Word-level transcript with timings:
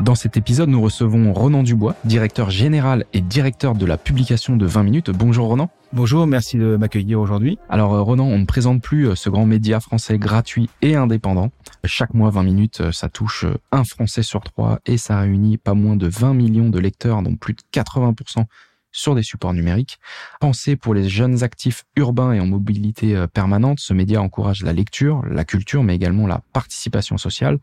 Dans 0.00 0.14
cet 0.14 0.38
épisode, 0.38 0.70
nous 0.70 0.80
recevons 0.80 1.34
Ronan 1.34 1.62
Dubois, 1.62 1.94
directeur 2.06 2.48
général 2.48 3.04
et 3.12 3.20
directeur 3.20 3.74
de 3.74 3.84
la 3.84 3.98
publication 3.98 4.56
de 4.56 4.64
20 4.64 4.82
minutes. 4.82 5.10
Bonjour 5.10 5.48
Ronan. 5.48 5.68
Bonjour, 5.92 6.26
merci 6.26 6.56
de 6.56 6.76
m'accueillir 6.76 7.20
aujourd'hui. 7.20 7.58
Alors 7.68 7.92
euh, 7.92 8.00
Ronan, 8.00 8.24
on 8.24 8.38
ne 8.38 8.46
présente 8.46 8.80
plus 8.80 9.08
euh, 9.08 9.14
ce 9.14 9.28
grand 9.28 9.44
média 9.44 9.78
français 9.78 10.16
gratuit 10.16 10.70
et 10.80 10.96
indépendant. 10.96 11.50
Chaque 11.84 12.14
mois, 12.14 12.30
20 12.30 12.42
minutes, 12.44 12.80
euh, 12.80 12.92
ça 12.92 13.10
touche 13.10 13.44
un 13.72 13.84
Français 13.84 14.22
sur 14.22 14.40
trois 14.40 14.78
et 14.86 14.96
ça 14.96 15.20
réunit 15.20 15.58
pas 15.58 15.74
moins 15.74 15.96
de 15.96 16.06
20 16.06 16.32
millions 16.32 16.70
de 16.70 16.78
lecteurs, 16.78 17.20
dont 17.20 17.36
plus 17.36 17.52
de 17.52 17.60
80% 17.70 18.46
sur 18.92 19.14
des 19.14 19.22
supports 19.22 19.52
numériques. 19.52 19.98
Pensé 20.40 20.76
pour 20.76 20.94
les 20.94 21.10
jeunes 21.10 21.42
actifs 21.42 21.84
urbains 21.96 22.32
et 22.32 22.40
en 22.40 22.46
mobilité 22.46 23.26
permanente, 23.34 23.80
ce 23.80 23.92
média 23.92 24.20
encourage 24.22 24.62
la 24.62 24.72
lecture, 24.72 25.22
la 25.30 25.44
culture, 25.44 25.84
mais 25.84 25.94
également 25.94 26.26
la 26.26 26.40
participation 26.52 27.18
sociale 27.18 27.58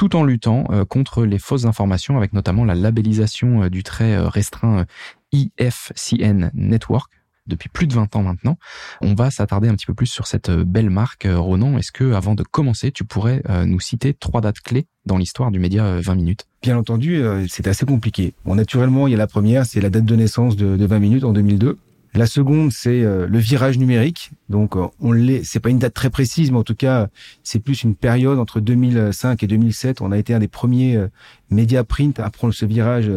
tout 0.00 0.16
en 0.16 0.24
luttant 0.24 0.64
euh, 0.70 0.86
contre 0.86 1.26
les 1.26 1.38
fausses 1.38 1.66
informations 1.66 2.16
avec 2.16 2.32
notamment 2.32 2.64
la 2.64 2.74
labellisation 2.74 3.64
euh, 3.64 3.68
du 3.68 3.82
trait 3.82 4.14
euh, 4.14 4.28
restreint 4.28 4.86
IFCN 5.30 6.50
Network 6.54 7.12
depuis 7.46 7.68
plus 7.68 7.86
de 7.86 7.92
20 7.92 8.16
ans 8.16 8.22
maintenant. 8.22 8.56
On 9.02 9.12
va 9.12 9.30
s'attarder 9.30 9.68
un 9.68 9.74
petit 9.74 9.84
peu 9.84 9.92
plus 9.92 10.06
sur 10.06 10.26
cette 10.26 10.50
belle 10.50 10.88
marque. 10.88 11.28
Ronan, 11.30 11.76
est-ce 11.76 11.92
que 11.92 12.14
avant 12.14 12.34
de 12.34 12.42
commencer, 12.44 12.92
tu 12.92 13.04
pourrais 13.04 13.42
nous 13.66 13.80
citer 13.80 14.14
trois 14.14 14.40
dates 14.40 14.60
clés 14.60 14.86
dans 15.04 15.16
l'histoire 15.16 15.50
du 15.50 15.58
média 15.58 16.00
20 16.00 16.14
minutes? 16.14 16.46
Bien 16.62 16.78
entendu, 16.78 17.24
c'est 17.48 17.66
assez 17.66 17.84
compliqué. 17.86 18.34
Bon, 18.44 18.54
naturellement, 18.54 19.08
il 19.08 19.10
y 19.10 19.14
a 19.14 19.18
la 19.18 19.26
première, 19.26 19.66
c'est 19.66 19.80
la 19.80 19.90
date 19.90 20.04
de 20.04 20.14
naissance 20.14 20.54
de, 20.54 20.76
de 20.76 20.86
20 20.86 20.98
minutes 21.00 21.24
en 21.24 21.32
2002. 21.32 21.78
La 22.14 22.26
seconde, 22.26 22.72
c'est 22.72 23.02
euh, 23.02 23.26
le 23.28 23.38
virage 23.38 23.78
numérique. 23.78 24.32
Donc, 24.48 24.76
euh, 24.76 24.86
on 25.00 25.12
l'est. 25.12 25.44
C'est 25.44 25.60
pas 25.60 25.70
une 25.70 25.78
date 25.78 25.94
très 25.94 26.10
précise, 26.10 26.50
mais 26.50 26.58
en 26.58 26.64
tout 26.64 26.74
cas, 26.74 27.08
c'est 27.44 27.60
plus 27.60 27.84
une 27.84 27.94
période 27.94 28.38
entre 28.38 28.58
2005 28.60 29.42
et 29.42 29.46
2007. 29.46 30.00
On 30.00 30.10
a 30.10 30.18
été 30.18 30.34
un 30.34 30.40
des 30.40 30.48
premiers 30.48 30.96
euh, 30.96 31.08
médias 31.50 31.84
print 31.84 32.18
à 32.18 32.28
prendre 32.30 32.52
ce 32.52 32.64
virage 32.64 33.10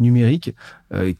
numérique, 0.00 0.52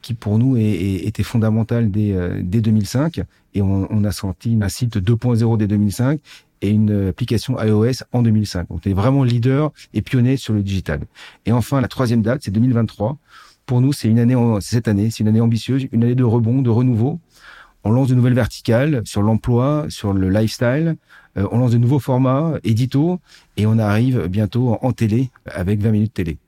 qui 0.03 0.14
pour 0.14 0.36
nous 0.36 0.56
était 0.56 1.22
fondamental 1.22 1.92
dès, 1.92 2.12
dès 2.42 2.61
2005. 2.61 3.20
Et 3.55 3.62
on, 3.62 4.03
a 4.03 4.11
sorti 4.11 4.59
un 4.61 4.69
site 4.69 4.97
2.0 4.97 5.56
dès 5.59 5.69
2005 5.69 6.19
et 6.61 6.70
une 6.70 7.09
application 7.11 7.56
iOS 7.62 8.03
en 8.11 8.22
2005. 8.22 8.69
Donc, 8.69 8.81
on 8.84 8.91
est 8.91 8.94
vraiment 8.94 9.22
leader 9.22 9.72
et 9.92 10.03
pionnier 10.03 10.36
sur 10.36 10.55
le 10.55 10.62
digital. 10.64 11.03
Et 11.47 11.53
enfin, 11.53 11.81
la 11.81 11.86
troisième 11.86 12.22
date, 12.22 12.42
c'est 12.42 12.50
2023 12.50 13.16
pour 13.67 13.81
nous, 13.81 13.93
c'est 13.93 14.09
une 14.09 14.19
année, 14.19 14.37
cette 14.61 14.89
année, 14.89 15.11
c'est 15.11 15.20
une 15.20 15.29
année 15.29 15.41
ambitieuse, 15.41 15.87
une 15.93 16.05
année 16.05 16.15
de 16.15 16.25
rebond, 16.25 16.62
de 16.62 16.70
renouveau. 16.70 17.20
On 17.84 17.91
lance 17.91 18.09
de 18.09 18.15
nouvelles 18.15 18.34
verticales 18.34 19.03
sur 19.05 19.23
l'emploi, 19.23 19.87
sur 19.89 20.12
le 20.12 20.31
lifestyle. 20.31 20.97
Euh, 21.37 21.47
on 21.51 21.59
lance 21.59 21.73
de 21.73 21.79
nouveaux 21.79 21.98
formats, 21.98 22.55
édito, 22.65 23.21
et 23.56 23.67
on 23.67 23.79
arrive 23.79 24.27
bientôt 24.29 24.79
en 24.81 24.93
télé 24.93 25.31
avec 25.47 25.81
20 25.81 25.91
minutes 25.91 26.15
télé. 26.15 26.39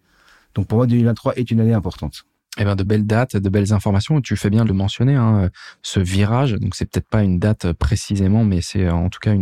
Donc 0.54 0.66
pour 0.66 0.78
moi, 0.78 0.86
2023 0.86 1.34
est 1.36 1.50
une 1.50 1.60
année 1.60 1.74
importante. 1.74 2.24
Eh 2.58 2.64
ben, 2.64 2.74
de 2.74 2.84
belles 2.84 3.06
dates, 3.06 3.36
de 3.36 3.48
belles 3.48 3.72
informations. 3.72 4.20
Tu 4.20 4.36
fais 4.36 4.50
bien 4.50 4.64
de 4.64 4.68
le 4.68 4.74
mentionner, 4.74 5.14
hein, 5.14 5.50
ce 5.82 6.00
virage. 6.00 6.54
Donc, 6.54 6.74
c'est 6.74 6.86
peut-être 6.90 7.08
pas 7.08 7.22
une 7.22 7.38
date 7.38 7.72
précisément, 7.72 8.44
mais 8.44 8.62
c'est 8.62 8.88
en 8.88 9.10
tout 9.10 9.18
cas 9.20 9.34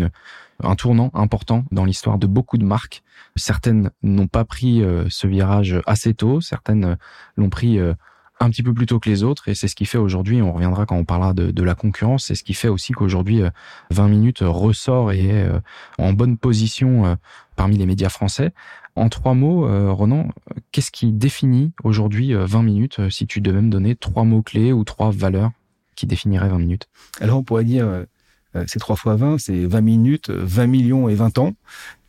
un 0.63 0.77
tournant 0.77 1.11
important 1.15 1.65
dans 1.71 1.85
l'histoire 1.85 2.19
de 2.19 2.27
beaucoup 2.27 2.59
de 2.59 2.65
marques. 2.65 3.03
Certaines 3.37 3.91
n'ont 4.03 4.27
pas 4.27 4.45
pris 4.45 4.83
euh, 4.83 5.05
ce 5.09 5.27
virage 5.27 5.81
assez 5.87 6.15
tôt, 6.15 6.41
certaines 6.41 6.85
euh, 6.85 6.97
l'ont 7.37 7.51
pris 7.51 7.79
euh, 7.79 7.95
un 8.45 8.51
petit 8.51 8.63
peu 8.63 8.73
plus 8.73 8.87
tôt 8.87 8.99
que 9.01 9.09
les 9.09 9.23
autres, 9.23 9.49
et 9.49 9.55
c'est 9.55 9.69
ce 9.69 9.75
qui 9.75 9.87
fait 9.87 9.99
aujourd'hui, 9.99 10.43
on 10.43 10.53
reviendra 10.53 10.87
quand 10.87 10.97
on 10.97 11.05
parlera 11.05 11.35
de, 11.35 11.63
la 11.63 11.75
concurrence, 11.75 12.27
c'est 12.27 12.35
ce 12.35 12.45
qui 12.45 12.55
fait 12.55 12.69
aussi 12.69 12.93
qu'aujourd'hui 12.93 13.43
20 13.91 14.09
minutes 14.09 14.41
ressort 14.43 15.13
et 15.13 15.27
est 15.27 15.49
en 15.99 16.13
bonne 16.13 16.37
position 16.37 17.17
parmi 17.57 17.79
les 17.79 17.87
médias 17.87 18.11
français. 18.11 18.53
En 18.97 19.09
trois 19.09 19.35
mots, 19.35 19.67
Ronan, 19.95 20.29
qu'est-ce 20.73 20.91
qui 20.91 21.13
définit 21.13 21.73
aujourd'hui 21.83 22.35
20 22.35 22.63
minutes, 22.63 23.09
si 23.11 23.27
tu 23.27 23.41
devais 23.41 23.63
me 23.63 23.71
donner 23.71 23.97
trois 23.97 24.25
mots 24.25 24.43
clés 24.43 24.73
ou 24.73 24.85
trois 24.85 25.11
valeurs 25.11 25.51
qui 25.95 26.07
définiraient 26.07 26.49
20 26.49 26.59
minutes? 26.59 26.89
Alors 27.21 27.39
on 27.39 27.43
pourrait 27.43 27.65
dire 27.65 27.87
euh, 27.87 28.05
c'est 28.67 28.79
3 28.79 28.97
fois 28.97 29.17
20, 29.17 29.39
c'est 29.39 29.67
20 29.67 29.81
minutes, 29.81 30.31
20 30.31 30.67
millions 30.67 31.09
et 31.09 31.15
20 31.15 31.39
ans. 31.39 31.53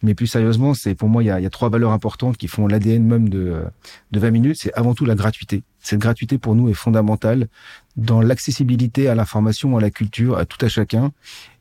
Mais 0.03 0.13
plus 0.13 0.27
sérieusement, 0.27 0.73
c'est 0.75 0.93
pour 0.93 1.09
moi, 1.09 1.23
il 1.23 1.27
y 1.27 1.29
a, 1.31 1.49
trois 1.49 1.69
valeurs 1.69 1.91
importantes 1.91 2.37
qui 2.37 2.47
font 2.47 2.67
l'ADN 2.67 3.03
même 3.03 3.27
de, 3.27 3.63
de 4.11 4.19
20 4.19 4.31
minutes. 4.31 4.57
C'est 4.59 4.73
avant 4.75 4.93
tout 4.93 5.05
la 5.05 5.15
gratuité. 5.15 5.63
Cette 5.79 5.99
gratuité 5.99 6.37
pour 6.37 6.53
nous 6.53 6.69
est 6.69 6.73
fondamentale 6.75 7.47
dans 7.95 8.21
l'accessibilité 8.21 9.07
à 9.07 9.15
l'information, 9.15 9.77
à 9.77 9.81
la 9.81 9.89
culture, 9.89 10.37
à 10.37 10.45
tout 10.45 10.63
à 10.63 10.69
chacun. 10.69 11.11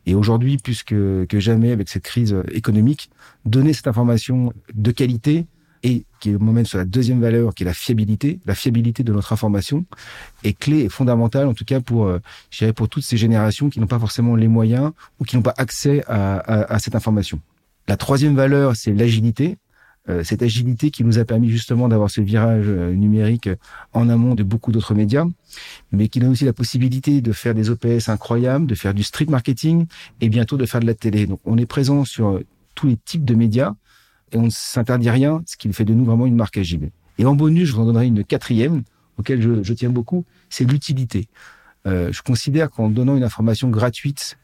Et 0.04 0.14
aujourd'hui, 0.14 0.58
plus 0.58 0.82
que, 0.82 1.26
que 1.28 1.40
jamais, 1.40 1.72
avec 1.72 1.88
cette 1.88 2.02
crise 2.02 2.36
économique, 2.52 3.10
donner 3.46 3.72
cette 3.72 3.86
information 3.86 4.52
de 4.74 4.90
qualité, 4.90 5.46
et 5.84 6.04
qui 6.18 6.30
m'emmène 6.30 6.64
sur 6.64 6.78
la 6.78 6.86
deuxième 6.86 7.20
valeur, 7.20 7.54
qui 7.54 7.62
est 7.62 7.66
la 7.66 7.74
fiabilité. 7.74 8.40
La 8.46 8.54
fiabilité 8.54 9.04
de 9.04 9.12
notre 9.12 9.32
information 9.32 9.84
est 10.42 10.58
clé 10.58 10.80
et 10.80 10.88
fondamentale, 10.88 11.46
en 11.46 11.54
tout 11.54 11.66
cas 11.66 11.80
pour, 11.80 12.06
euh, 12.06 12.18
je 12.50 12.58
dirais, 12.58 12.72
pour 12.72 12.88
toutes 12.88 13.04
ces 13.04 13.18
générations 13.18 13.68
qui 13.68 13.78
n'ont 13.78 13.86
pas 13.86 13.98
forcément 13.98 14.34
les 14.34 14.48
moyens 14.48 14.92
ou 15.20 15.24
qui 15.24 15.36
n'ont 15.36 15.42
pas 15.42 15.54
accès 15.58 16.02
à, 16.06 16.38
à, 16.38 16.74
à 16.74 16.78
cette 16.78 16.94
information. 16.94 17.38
La 17.86 17.98
troisième 17.98 18.34
valeur, 18.34 18.74
c'est 18.74 18.94
l'agilité. 18.94 19.58
Euh, 20.08 20.22
cette 20.24 20.42
agilité 20.42 20.90
qui 20.90 21.04
nous 21.04 21.18
a 21.18 21.24
permis 21.24 21.48
justement 21.48 21.88
d'avoir 21.88 22.10
ce 22.10 22.20
virage 22.22 22.66
euh, 22.68 22.92
numérique 22.92 23.48
en 23.92 24.08
amont 24.08 24.34
de 24.34 24.42
beaucoup 24.42 24.72
d'autres 24.72 24.94
médias, 24.94 25.26
mais 25.92 26.08
qui 26.08 26.18
donne 26.18 26.30
aussi 26.30 26.44
la 26.44 26.52
possibilité 26.52 27.20
de 27.20 27.32
faire 27.32 27.54
des 27.54 27.68
OPS 27.70 28.08
incroyables, 28.08 28.66
de 28.66 28.74
faire 28.74 28.94
du 28.94 29.02
street 29.02 29.26
marketing 29.28 29.86
et 30.22 30.28
bientôt 30.30 30.56
de 30.56 30.66
faire 30.66 30.80
de 30.80 30.86
la 30.86 30.94
télé. 30.94 31.26
Donc 31.26 31.40
on 31.44 31.56
est 31.58 31.66
présent 31.66 32.04
sur 32.04 32.40
tous 32.74 32.86
les 32.86 32.96
types 32.96 33.24
de 33.24 33.34
médias 33.34 33.74
et 34.34 34.38
on 34.38 34.42
ne 34.42 34.50
s'interdit 34.50 35.10
rien, 35.10 35.42
ce 35.46 35.56
qui 35.56 35.72
fait 35.72 35.84
de 35.84 35.94
nous 35.94 36.04
vraiment 36.04 36.26
une 36.26 36.34
marque 36.34 36.58
agile. 36.58 36.90
Et 37.18 37.24
en 37.24 37.34
bonus, 37.34 37.68
je 37.68 37.74
vous 37.74 37.82
en 37.82 37.86
donnerai 37.86 38.06
une 38.06 38.24
quatrième, 38.24 38.82
auquel 39.16 39.40
je, 39.40 39.72
tiens 39.72 39.90
beaucoup, 39.90 40.24
c'est 40.50 40.64
l'utilité. 40.64 41.28
Euh, 41.86 42.12
je 42.12 42.20
considère 42.20 42.70
qu'en 42.70 42.88
donnant 42.88 43.16
une 43.16 43.22
information 43.22 43.70
gratuite 43.70 44.36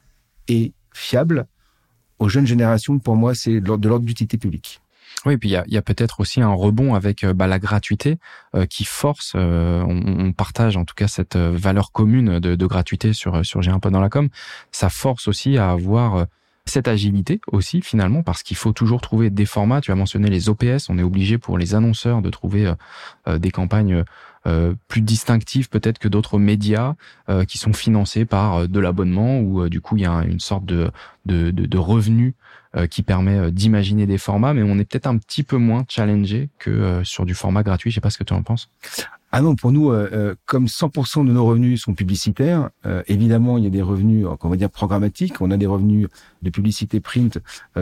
et 0.47 0.73
fiable 0.95 1.47
aux 2.21 2.28
jeunes 2.28 2.47
générations, 2.47 2.99
pour 3.01 3.17
moi, 3.17 3.34
c'est 3.34 3.61
de 3.61 3.67
l'ordre 3.67 4.05
d'utilité 4.05 4.39
publique. 4.39 4.81
Oui, 5.27 5.37
puis 5.37 5.51
il 5.51 5.75
y 5.75 5.77
a, 5.77 5.83
peut-être 5.83 6.21
aussi 6.21 6.41
un 6.41 6.53
rebond 6.53 6.95
avec 6.95 7.25
euh, 7.25 7.34
bah, 7.34 7.49
la 7.49 7.59
gratuité 7.59 8.19
euh, 8.55 8.67
qui 8.67 8.84
force. 8.84 9.33
on, 9.34 10.33
partage 10.33 10.77
en 10.77 10.84
tout 10.84 10.95
cas 10.95 11.09
cette 11.09 11.37
valeur 11.37 11.91
commune 11.91 12.39
de, 12.39 12.67
gratuité 12.67 13.12
sur 13.12 13.45
sur 13.45 13.61
J'ai 13.61 13.72
un 13.72 13.78
dans 13.78 14.01
la 14.01 14.09
com. 14.09 14.28
Ça 14.71 14.89
force 14.89 15.27
aussi 15.27 15.59
à 15.59 15.72
avoir 15.72 16.27
cette 16.66 16.88
agilité 16.88 17.41
aussi 17.50 17.82
finalement 17.82 18.22
parce 18.22 18.43
qu'il 18.43 18.56
faut 18.56 18.72
toujours 18.72 19.00
trouver 19.00 19.31
des 19.31 19.47
formats. 19.47 19.81
Tu 19.81 19.91
as 19.91 19.94
mentionné 19.94 20.28
les 20.31 20.48
OPS, 20.48 20.88
on 20.88 20.98
est 20.98 21.03
obligé 21.03 21.38
pour 21.38 21.59
les 21.59 21.75
annonceurs 21.75 22.22
de 22.22 22.31
trouver 22.31 22.66
euh, 22.66 22.75
euh, 23.28 23.38
des 23.38 23.50
campagnes 23.50 24.04
euh, 24.47 24.75
plus 24.89 25.03
distinctives 25.03 25.69
peut-être 25.69 25.99
que 25.99 26.09
d'autres 26.09 26.39
médias 26.39 26.95
qui 27.47 27.59
sont 27.59 27.73
financés 27.73 28.25
par 28.25 28.69
de 28.69 28.81
l'abonnement 28.81 29.41
ou 29.41 29.69
du 29.69 29.81
coup 29.81 29.97
il 29.97 30.03
y 30.03 30.06
a 30.06 30.25
une 30.25 30.41
sorte 30.41 30.65
de, 30.65 30.91
de, 31.27 31.51
de, 31.51 31.67
de 31.67 31.78
revenu 31.78 32.34
qui 32.89 33.03
permet 33.03 33.51
d'imaginer 33.51 34.06
des 34.06 34.19
formats, 34.19 34.55
mais 34.55 34.62
on 34.62 34.78
est 34.78 34.84
peut-être 34.84 35.06
un 35.06 35.17
petit 35.19 35.43
peu 35.43 35.56
moins 35.56 35.84
challengé 35.89 36.51
que 36.59 37.03
sur 37.05 37.25
du 37.25 37.34
format 37.34 37.62
gratuit. 37.62 37.91
Je 37.91 37.97
sais 37.97 38.01
pas 38.01 38.11
ce 38.11 38.19
que 38.19 38.25
tu 38.25 38.33
en 38.33 38.42
penses. 38.42 38.71
Ah 39.33 39.42
non, 39.42 39.54
pour 39.54 39.71
nous, 39.71 39.91
euh, 39.91 40.09
euh, 40.13 40.34
comme 40.45 40.66
100% 40.66 41.25
de 41.25 41.31
nos 41.31 41.45
revenus 41.45 41.83
sont 41.83 41.95
publicitaires, 41.95 42.71
euh, 42.84 43.04
évidemment, 43.07 43.59
il 43.59 43.65
y 43.65 43.66
a 43.69 43.71
des 43.71 43.81
revenus, 43.81 44.27
on 44.27 44.48
va 44.48 44.57
dire 44.57 44.71
programmatiques, 44.71 45.41
on 45.41 45.53
a 45.53 45.57
des 45.57 45.66
revenus 45.66 46.09
de 46.42 46.51
publicité 46.51 46.98
print 46.98 47.39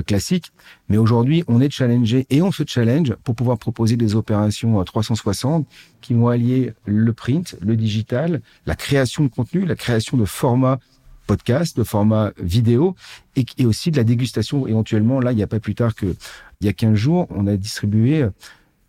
classique, 0.06 0.52
mais 0.90 0.99
aujourd'hui, 0.99 1.44
on 1.49 1.62
est 1.62 1.70
challengé 1.70 2.26
et 2.28 2.43
on 2.43 2.52
se 2.52 2.64
challenge 2.66 3.14
pour 3.25 3.34
pouvoir 3.34 3.56
proposer 3.56 3.96
des 3.96 4.14
opérations 4.14 4.82
360 4.82 5.66
qui 6.02 6.12
vont 6.12 6.28
allier 6.28 6.47
le 6.84 7.12
print, 7.12 7.56
le 7.60 7.76
digital, 7.76 8.40
la 8.66 8.74
création 8.74 9.24
de 9.24 9.28
contenu, 9.28 9.64
la 9.64 9.76
création 9.76 10.16
de 10.16 10.24
formats 10.24 10.78
podcast, 11.26 11.76
de 11.76 11.84
formats 11.84 12.32
vidéo 12.38 12.96
et, 13.36 13.66
aussi 13.66 13.90
de 13.90 13.96
la 13.96 14.04
dégustation. 14.04 14.66
Éventuellement, 14.66 15.20
là, 15.20 15.32
il 15.32 15.36
n'y 15.36 15.42
a 15.42 15.46
pas 15.46 15.60
plus 15.60 15.74
tard 15.74 15.94
que 15.94 16.16
il 16.60 16.66
y 16.66 16.68
a 16.68 16.72
15 16.72 16.94
jours, 16.94 17.26
on 17.30 17.46
a 17.46 17.56
distribué 17.56 18.26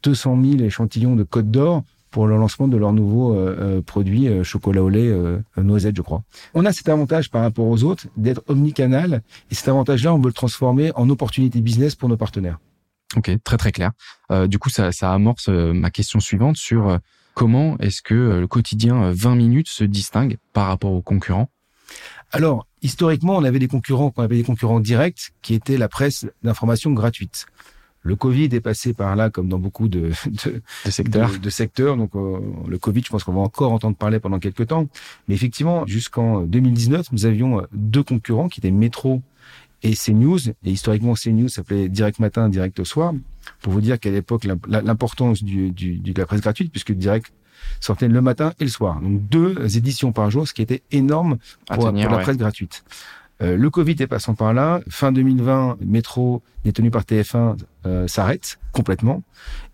200 0.04 0.42
000 0.42 0.64
échantillons 0.64 1.16
de 1.16 1.24
Côte 1.24 1.52
d'Or 1.52 1.84
pour 2.10 2.26
le 2.26 2.38
lancement 2.38 2.68
de 2.68 2.78
leur 2.78 2.94
nouveau 2.94 3.36
euh, 3.36 3.56
euh, 3.60 3.82
produit 3.82 4.28
euh, 4.28 4.44
chocolat 4.44 4.82
au 4.82 4.90
lait 4.90 5.14
noisette, 5.58 5.96
je 5.96 6.02
crois. 6.02 6.24
On 6.54 6.66
a 6.66 6.74
cet 6.74 6.90
avantage 6.90 7.30
par 7.30 7.42
rapport 7.44 7.68
aux 7.68 7.84
autres 7.84 8.08
d'être 8.18 8.42
omnicanal 8.48 9.22
et 9.52 9.56
cet 9.56 9.68
avantage-là, 9.68 10.14
on 10.14 10.20
veut 10.20 10.28
le 10.28 10.34
transformer 10.34 10.92
en 10.96 11.10
opportunité 11.10 11.62
business 11.62 11.96
pour 11.96 12.10
nos 12.10 12.18
partenaires. 12.18 12.60
Ok, 13.16 13.32
très 13.44 13.58
très 13.58 13.72
clair. 13.72 13.92
du 14.48 14.60
coup, 14.60 14.70
ça 14.70 14.92
amorce 15.02 15.50
ma 15.50 15.90
question 15.90 16.20
suivante 16.20 16.58
sur 16.58 17.00
comment 17.40 17.78
est-ce 17.78 18.02
que 18.02 18.14
le 18.14 18.48
quotidien 18.48 19.12
20 19.12 19.36
minutes 19.36 19.70
se 19.70 19.86
distingue 19.86 20.36
par 20.52 20.68
rapport 20.68 20.92
aux 20.92 21.02
concurrents? 21.02 21.50
Alors, 22.34 22.68
historiquement, 22.82 23.38
on 23.38 23.46
avait 23.46 23.60
des 23.60 23.70
concurrents, 23.70 24.12
on 24.18 24.24
avait 24.24 24.36
des 24.36 24.44
concurrents 24.44 24.82
directs 24.82 25.32
qui 25.42 25.54
étaient 25.54 25.78
la 25.78 25.88
presse 25.88 26.26
d'information 26.44 26.92
gratuite. 26.92 27.46
Le 28.02 28.18
Covid 28.18 28.50
est 28.52 28.60
passé 28.60 28.94
par 28.94 29.16
là, 29.16 29.30
comme 29.30 29.48
dans 29.48 29.58
beaucoup 29.58 29.88
de, 29.88 30.12
de, 30.44 30.92
secteurs. 30.92 31.40
De, 31.40 31.50
secteurs. 31.50 31.96
Donc, 31.96 32.14
euh, 32.16 32.42
le 32.68 32.78
Covid, 32.78 33.04
je 33.06 33.10
pense 33.10 33.24
qu'on 33.24 33.34
va 33.34 33.40
encore 33.40 33.72
entendre 33.72 33.96
parler 33.96 34.20
pendant 34.20 34.40
quelques 34.40 34.68
temps. 34.68 34.90
Mais 35.30 35.36
effectivement, 35.36 35.86
jusqu'en 35.88 36.42
2019, 36.42 37.14
nous 37.14 37.26
avions 37.26 37.62
euh, 37.62 37.64
deux 37.72 38.04
concurrents 38.04 38.50
qui 38.50 38.60
étaient 38.60 38.70
Métro 38.70 39.22
et 39.84 39.94
CNews. 39.96 40.50
Et 40.50 40.72
historiquement, 40.72 41.14
CNews 41.14 41.50
s'appelait 41.50 41.90
Direct 41.90 42.20
Matin, 42.20 42.50
Direct 42.50 42.84
Soir. 42.84 43.14
Pour 43.62 43.74
vous 43.74 43.82
dire 43.82 44.00
qu'à 44.00 44.12
l'époque, 44.12 44.48
l'importance 44.68 45.44
du, 45.44 45.72
du, 45.72 45.98
de 45.98 46.20
la 46.20 46.26
presse 46.26 46.42
gratuite, 46.42 46.72
puisque 46.72 46.92
Direct 46.92 47.32
sortait 47.80 48.08
le 48.08 48.22
matin 48.22 48.54
et 48.60 48.64
le 48.64 48.70
soir. 48.70 49.02
Donc, 49.02 49.28
deux 49.28 49.78
éditions 49.78 50.12
par 50.12 50.32
jour, 50.32 50.48
ce 50.48 50.54
qui 50.54 50.62
était 50.62 50.82
énorme 50.92 51.38
pour, 51.68 51.92
la 51.92 52.18
presse 52.20 52.38
gratuite. 52.38 52.84
Euh, 53.42 53.56
le 53.56 53.70
Covid 53.70 53.96
est 54.00 54.08
passant 54.08 54.34
par 54.34 54.54
là. 54.54 54.82
Fin 54.90 55.12
2020, 55.12 55.78
Métro, 55.82 56.42
détenu 56.64 56.92
par 56.92 57.04
TF1, 57.04 57.58
euh, 57.86 58.08
s'arrête 58.08 58.60
complètement. 58.72 59.24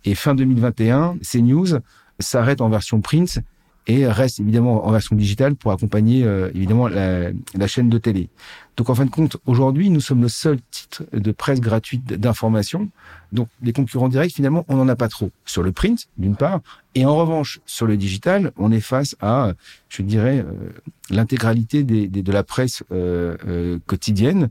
Et 0.03 0.13
fin 0.15 0.35
2021, 0.35 1.17
CNews 1.21 1.79
s'arrête 2.19 2.61
en 2.61 2.69
version 2.69 3.01
print 3.01 3.39
et 3.87 4.07
reste 4.07 4.39
évidemment 4.39 4.85
en 4.85 4.91
version 4.91 5.15
digitale 5.15 5.55
pour 5.55 5.71
accompagner 5.71 6.23
euh, 6.23 6.49
évidemment 6.55 6.87
la, 6.87 7.29
la, 7.53 7.67
chaîne 7.67 7.89
de 7.89 7.97
télé. 7.97 8.29
Donc 8.77 8.89
en 8.89 8.95
fin 8.95 9.05
de 9.05 9.09
compte, 9.11 9.37
aujourd'hui, 9.45 9.89
nous 9.89 10.01
sommes 10.01 10.21
le 10.21 10.27
seul 10.27 10.59
titre 10.71 11.03
de 11.13 11.31
presse 11.31 11.61
gratuite 11.61 12.05
d'information. 12.05 12.89
Donc 13.31 13.47
les 13.61 13.73
concurrents 13.73 14.09
directs, 14.09 14.33
finalement, 14.33 14.65
on 14.67 14.75
n'en 14.75 14.87
a 14.87 14.95
pas 14.95 15.07
trop 15.07 15.31
sur 15.45 15.63
le 15.63 15.71
print, 15.71 16.07
d'une 16.17 16.35
part, 16.35 16.61
et 16.95 17.05
en 17.05 17.15
revanche 17.15 17.59
sur 17.65 17.85
le 17.85 17.97
digital, 17.97 18.51
on 18.57 18.71
est 18.71 18.81
face 18.81 19.15
à, 19.21 19.53
je 19.89 20.01
dirais, 20.01 20.39
euh, 20.39 20.69
l'intégralité 21.09 21.83
des, 21.83 22.07
des, 22.07 22.23
de 22.23 22.31
la 22.31 22.43
presse 22.43 22.83
euh, 22.91 23.79
quotidienne 23.85 24.49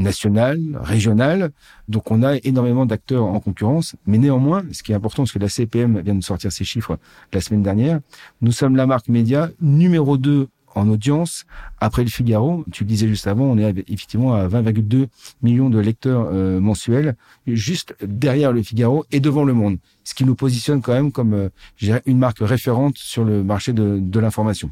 nationale, 0.00 0.60
régionale. 0.82 1.52
Donc 1.88 2.10
on 2.10 2.22
a 2.22 2.36
énormément 2.42 2.86
d'acteurs 2.86 3.24
en 3.24 3.40
concurrence, 3.40 3.94
mais 4.06 4.18
néanmoins, 4.18 4.64
ce 4.72 4.82
qui 4.82 4.92
est 4.92 4.94
important, 4.94 5.22
parce 5.22 5.32
que 5.32 5.38
la 5.38 5.48
CPM 5.48 6.00
vient 6.00 6.14
de 6.14 6.24
sortir 6.24 6.50
ses 6.50 6.64
chiffres 6.64 6.98
la 7.32 7.40
semaine 7.40 7.62
dernière, 7.62 8.00
nous 8.40 8.52
sommes 8.52 8.76
la 8.76 8.86
marque 8.86 9.08
média 9.08 9.50
numéro 9.60 10.16
2 10.16 10.48
en 10.74 10.88
audience 10.88 11.46
après 11.80 12.04
le 12.04 12.10
Figaro. 12.10 12.64
Tu 12.72 12.84
le 12.84 12.88
disais 12.88 13.08
juste 13.08 13.26
avant, 13.26 13.44
on 13.44 13.58
est 13.58 13.84
effectivement 13.88 14.34
à 14.34 14.46
20,2 14.48 15.08
millions 15.42 15.70
de 15.70 15.78
lecteurs 15.78 16.28
euh, 16.32 16.60
mensuels, 16.60 17.16
juste 17.46 17.94
derrière 18.02 18.52
le 18.52 18.62
Figaro 18.62 19.04
et 19.10 19.20
devant 19.20 19.44
le 19.44 19.52
Monde, 19.52 19.78
ce 20.04 20.14
qui 20.14 20.24
nous 20.24 20.34
positionne 20.34 20.80
quand 20.80 20.92
même 20.92 21.12
comme 21.12 21.34
euh, 21.34 22.00
une 22.06 22.18
marque 22.18 22.38
référente 22.40 22.98
sur 22.98 23.24
le 23.24 23.42
marché 23.42 23.72
de, 23.72 23.98
de 24.00 24.20
l'information. 24.20 24.70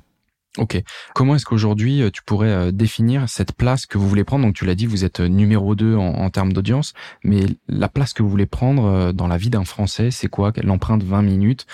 Ok. 0.58 0.82
Comment 1.14 1.36
est-ce 1.36 1.44
qu'aujourd'hui 1.44 2.02
euh, 2.02 2.10
tu 2.10 2.22
pourrais 2.24 2.50
euh, 2.50 2.72
définir 2.72 3.28
cette 3.28 3.52
place 3.52 3.86
que 3.86 3.96
vous 3.96 4.08
voulez 4.08 4.24
prendre? 4.24 4.44
Donc 4.44 4.54
tu 4.54 4.64
l'as 4.64 4.74
dit, 4.74 4.86
vous 4.86 5.04
êtes 5.04 5.20
euh, 5.20 5.28
numéro 5.28 5.76
2 5.76 5.94
en, 5.94 6.00
en 6.00 6.30
termes 6.30 6.52
d'audience, 6.52 6.94
mais 7.22 7.46
la 7.68 7.88
place 7.88 8.12
que 8.12 8.24
vous 8.24 8.28
voulez 8.28 8.46
prendre 8.46 9.12
dans 9.12 9.28
la 9.28 9.36
vie 9.36 9.50
d'un 9.50 9.64
Français, 9.64 10.10
c'est 10.10 10.28
quoi? 10.28 10.52
L'empreinte 10.62 11.04
20 11.04 11.22
minutes? 11.22 11.66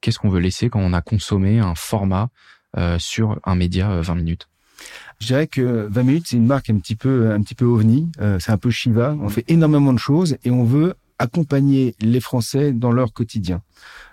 Qu'est-ce 0.00 0.18
qu'on 0.18 0.28
veut 0.28 0.40
laisser 0.40 0.68
quand 0.68 0.80
on 0.80 0.92
a 0.92 1.00
consommé 1.00 1.60
un 1.60 1.74
format 1.76 2.28
euh, 2.76 2.98
sur 2.98 3.38
un 3.44 3.54
média 3.54 4.00
20 4.00 4.14
minutes? 4.16 4.48
Je 5.20 5.28
dirais 5.28 5.46
que 5.46 5.86
20 5.90 6.02
minutes, 6.02 6.24
c'est 6.26 6.36
une 6.36 6.46
marque 6.46 6.68
un 6.70 6.78
petit 6.78 6.96
peu, 6.96 7.30
un 7.30 7.40
petit 7.40 7.54
peu 7.54 7.64
ovni. 7.64 8.10
c'est 8.40 8.50
un 8.50 8.58
peu 8.58 8.70
Shiva. 8.70 9.16
On 9.20 9.28
fait 9.28 9.44
énormément 9.46 9.92
de 9.92 9.98
choses 9.98 10.36
et 10.44 10.50
on 10.50 10.64
veut 10.64 10.94
accompagner 11.20 11.94
les 12.00 12.20
Français 12.20 12.72
dans 12.72 12.90
leur 12.90 13.12
quotidien. 13.12 13.62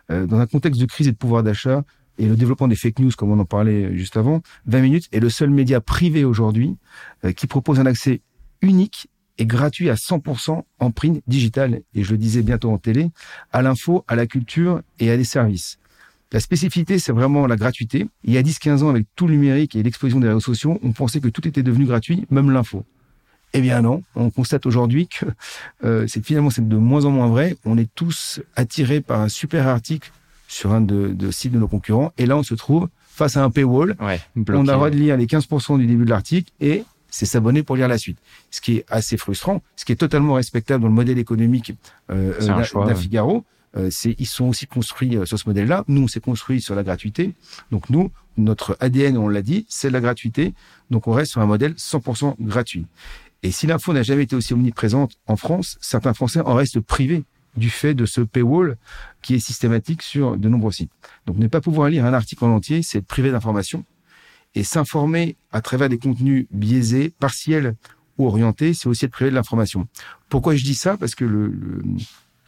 dans 0.09 0.39
un 0.39 0.45
contexte 0.45 0.79
de 0.79 0.85
crise 0.85 1.07
et 1.07 1.11
de 1.11 1.17
pouvoir 1.17 1.41
d'achat, 1.41 1.83
et 2.21 2.27
le 2.27 2.35
développement 2.35 2.67
des 2.67 2.75
fake 2.75 2.99
news, 2.99 3.11
comme 3.17 3.31
on 3.31 3.39
en 3.39 3.45
parlait 3.45 3.97
juste 3.97 4.15
avant, 4.15 4.43
20 4.67 4.81
minutes 4.81 5.07
est 5.11 5.19
le 5.19 5.29
seul 5.29 5.49
média 5.49 5.81
privé 5.81 6.23
aujourd'hui 6.23 6.77
euh, 7.25 7.31
qui 7.31 7.47
propose 7.47 7.79
un 7.79 7.87
accès 7.87 8.21
unique 8.61 9.07
et 9.39 9.47
gratuit 9.47 9.89
à 9.89 9.95
100% 9.95 10.61
en 10.77 10.91
print 10.91 11.23
digital, 11.25 11.81
et 11.95 12.03
je 12.03 12.11
le 12.11 12.19
disais 12.19 12.43
bientôt 12.43 12.69
en 12.69 12.77
télé, 12.77 13.09
à 13.51 13.63
l'info, 13.63 14.05
à 14.07 14.15
la 14.15 14.27
culture 14.27 14.81
et 14.99 15.09
à 15.09 15.17
des 15.17 15.23
services. 15.23 15.79
La 16.31 16.39
spécificité, 16.39 16.99
c'est 16.99 17.11
vraiment 17.11 17.47
la 17.47 17.55
gratuité. 17.55 18.07
Il 18.23 18.33
y 18.33 18.37
a 18.37 18.43
10-15 18.43 18.83
ans, 18.83 18.89
avec 18.89 19.07
tout 19.15 19.25
le 19.25 19.33
numérique 19.33 19.75
et 19.75 19.81
l'explosion 19.81 20.19
des 20.19 20.27
réseaux 20.27 20.39
sociaux, 20.41 20.79
on 20.83 20.91
pensait 20.91 21.21
que 21.21 21.27
tout 21.27 21.47
était 21.47 21.63
devenu 21.63 21.85
gratuit, 21.85 22.27
même 22.29 22.51
l'info. 22.51 22.85
Eh 23.53 23.61
bien 23.61 23.81
non, 23.81 24.03
on 24.15 24.29
constate 24.29 24.67
aujourd'hui 24.67 25.07
que 25.07 25.25
euh, 25.83 26.05
c'est 26.07 26.23
finalement 26.23 26.51
c'est 26.51 26.65
de 26.65 26.77
moins 26.77 27.03
en 27.05 27.09
moins 27.09 27.27
vrai. 27.27 27.57
On 27.65 27.79
est 27.79 27.89
tous 27.95 28.39
attirés 28.55 29.01
par 29.01 29.21
un 29.21 29.27
super 29.27 29.67
article 29.67 30.11
sur 30.51 30.73
un 30.73 30.81
de, 30.81 31.07
de 31.07 31.31
sites 31.31 31.53
de 31.53 31.59
nos 31.59 31.69
concurrents. 31.69 32.11
Et 32.17 32.25
là, 32.25 32.35
on 32.35 32.43
se 32.43 32.55
trouve 32.55 32.89
face 33.07 33.37
à 33.37 33.43
un 33.43 33.49
paywall. 33.49 33.95
Ouais, 34.01 34.19
on 34.35 34.67
a 34.67 34.71
le 34.71 34.73
droit 34.73 34.89
de 34.89 34.97
lire 34.97 35.15
les 35.15 35.25
15% 35.25 35.77
du 35.77 35.87
début 35.87 36.03
de 36.03 36.09
l'article 36.09 36.51
et 36.59 36.83
c'est 37.09 37.25
s'abonner 37.25 37.63
pour 37.63 37.77
lire 37.77 37.87
la 37.87 37.97
suite. 37.97 38.17
Ce 38.51 38.59
qui 38.59 38.77
est 38.77 38.85
assez 38.89 39.15
frustrant, 39.15 39.61
ce 39.77 39.85
qui 39.85 39.93
est 39.93 39.97
totalement 39.97 40.33
respectable 40.33 40.81
dans 40.81 40.89
le 40.89 40.93
modèle 40.93 41.19
économique 41.19 41.73
euh, 42.11 42.33
euh 42.41 42.85
d'un 42.85 42.95
Figaro. 42.95 43.45
Euh, 43.77 43.87
c'est 43.89 44.13
ils 44.19 44.25
sont 44.25 44.49
aussi 44.49 44.67
construits 44.67 45.15
euh, 45.15 45.25
sur 45.25 45.39
ce 45.39 45.47
modèle-là. 45.47 45.85
Nous, 45.87 46.03
on 46.03 46.07
s'est 46.09 46.19
construit 46.19 46.59
sur 46.59 46.75
la 46.75 46.83
gratuité. 46.83 47.33
Donc 47.71 47.89
nous, 47.89 48.11
notre 48.35 48.75
ADN, 48.81 49.17
on 49.17 49.29
l'a 49.29 49.41
dit, 49.41 49.65
c'est 49.69 49.89
la 49.89 50.01
gratuité. 50.01 50.53
Donc 50.89 51.07
on 51.07 51.13
reste 51.13 51.31
sur 51.31 51.39
un 51.39 51.45
modèle 51.45 51.75
100% 51.75 52.35
gratuit. 52.41 52.85
Et 53.43 53.51
si 53.51 53.67
l'info 53.67 53.93
n'a 53.93 54.03
jamais 54.03 54.23
été 54.23 54.35
aussi 54.35 54.53
omniprésente 54.53 55.13
en 55.27 55.37
France, 55.37 55.77
certains 55.79 56.13
Français 56.13 56.41
en 56.41 56.55
restent 56.55 56.81
privés 56.81 57.23
du 57.57 57.69
fait 57.69 57.93
de 57.93 58.05
ce 58.05 58.21
paywall 58.21 58.77
qui 59.21 59.35
est 59.35 59.39
systématique 59.39 60.01
sur 60.01 60.37
de 60.37 60.49
nombreux 60.49 60.71
sites. 60.71 60.91
Donc 61.25 61.37
ne 61.37 61.47
pas 61.47 61.61
pouvoir 61.61 61.89
lire 61.89 62.05
un 62.05 62.13
article 62.13 62.45
en 62.45 62.55
entier, 62.55 62.81
c'est 62.81 62.99
être 62.99 63.07
privé 63.07 63.31
d'information. 63.31 63.85
Et 64.55 64.63
s'informer 64.63 65.35
à 65.51 65.61
travers 65.61 65.89
des 65.89 65.97
contenus 65.97 66.47
biaisés, 66.51 67.13
partiels 67.19 67.75
ou 68.17 68.27
orientés, 68.27 68.73
c'est 68.73 68.87
aussi 68.87 69.05
être 69.05 69.11
privé 69.11 69.29
de 69.29 69.35
l'information. 69.35 69.87
Pourquoi 70.29 70.55
je 70.55 70.63
dis 70.63 70.75
ça? 70.75 70.97
Parce 70.97 71.15
que 71.15 71.25
le, 71.25 71.81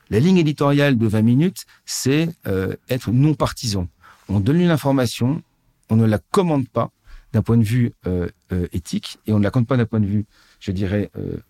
la 0.09 0.19
ligne 0.19 0.37
éditoriale 0.37 0.97
de 0.97 1.07
20 1.07 1.21
minutes, 1.21 1.65
c'est 1.85 2.29
euh, 2.47 2.75
être 2.89 3.11
non 3.11 3.33
partisan. 3.33 3.87
On 4.29 4.39
donne 4.39 4.59
une 4.59 4.69
information, 4.69 5.41
on 5.89 5.95
ne 5.95 6.05
la 6.05 6.19
commande 6.19 6.67
pas 6.67 6.91
d'un 7.31 7.41
point 7.41 7.57
de 7.57 7.63
vue 7.63 7.93
euh, 8.05 8.29
euh, 8.51 8.67
éthique 8.73 9.17
et 9.25 9.33
on 9.33 9.39
ne 9.39 9.43
la 9.43 9.49
commande 9.49 9.67
pas 9.67 9.77
d'un 9.77 9.85
point 9.85 9.99
de 9.99 10.05
vue, 10.05 10.25
je 10.59 10.71
dirais, 10.71 11.09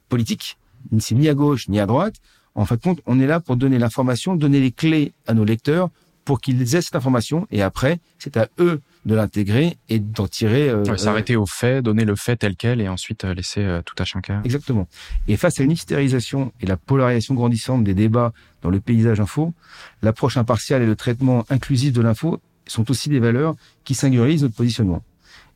politique. 0.09 0.57
C'est 0.99 1.15
ni 1.15 1.29
à 1.29 1.33
gauche 1.33 1.67
ni 1.67 1.79
à 1.79 1.85
droite. 1.85 2.15
En 2.55 2.65
fait, 2.65 2.81
compte, 2.81 3.01
on 3.05 3.19
est 3.19 3.27
là 3.27 3.39
pour 3.39 3.55
donner 3.55 3.79
l'information, 3.79 4.35
donner 4.35 4.59
les 4.59 4.71
clés 4.71 5.13
à 5.27 5.33
nos 5.33 5.43
lecteurs 5.43 5.89
pour 6.23 6.39
qu'ils 6.39 6.75
aient 6.75 6.81
cette 6.81 6.95
information. 6.95 7.47
Et 7.51 7.61
après, 7.61 7.99
c'est 8.19 8.37
à 8.37 8.47
eux 8.59 8.81
de 9.05 9.15
l'intégrer 9.15 9.77
et 9.89 9.99
d'en 9.99 10.27
tirer. 10.27 10.69
Euh, 10.69 10.97
S'arrêter 10.97 11.35
au 11.35 11.45
fait, 11.45 11.81
donner 11.81 12.05
le 12.05 12.15
fait 12.15 12.37
tel 12.37 12.55
quel 12.55 12.79
et 12.79 12.87
ensuite 12.87 13.25
euh, 13.25 13.33
laisser 13.33 13.61
euh, 13.61 13.81
tout 13.81 13.95
à 13.97 14.05
chacun. 14.05 14.41
Exactement. 14.43 14.87
Et 15.27 15.35
face 15.35 15.59
à 15.59 15.63
une 15.63 15.71
hystérisation 15.71 16.53
et 16.61 16.65
la 16.65 16.77
polarisation 16.77 17.33
grandissante 17.33 17.83
des 17.83 17.93
débats 17.93 18.31
dans 18.61 18.69
le 18.69 18.79
paysage 18.79 19.19
info, 19.19 19.53
l'approche 20.01 20.37
impartiale 20.37 20.81
et 20.81 20.85
le 20.85 20.95
traitement 20.95 21.45
inclusif 21.49 21.91
de 21.91 22.01
l'info 22.01 22.39
sont 22.65 22.89
aussi 22.89 23.09
des 23.09 23.19
valeurs 23.19 23.55
qui 23.83 23.93
singularisent 23.93 24.43
notre 24.43 24.55
positionnement. 24.55 25.03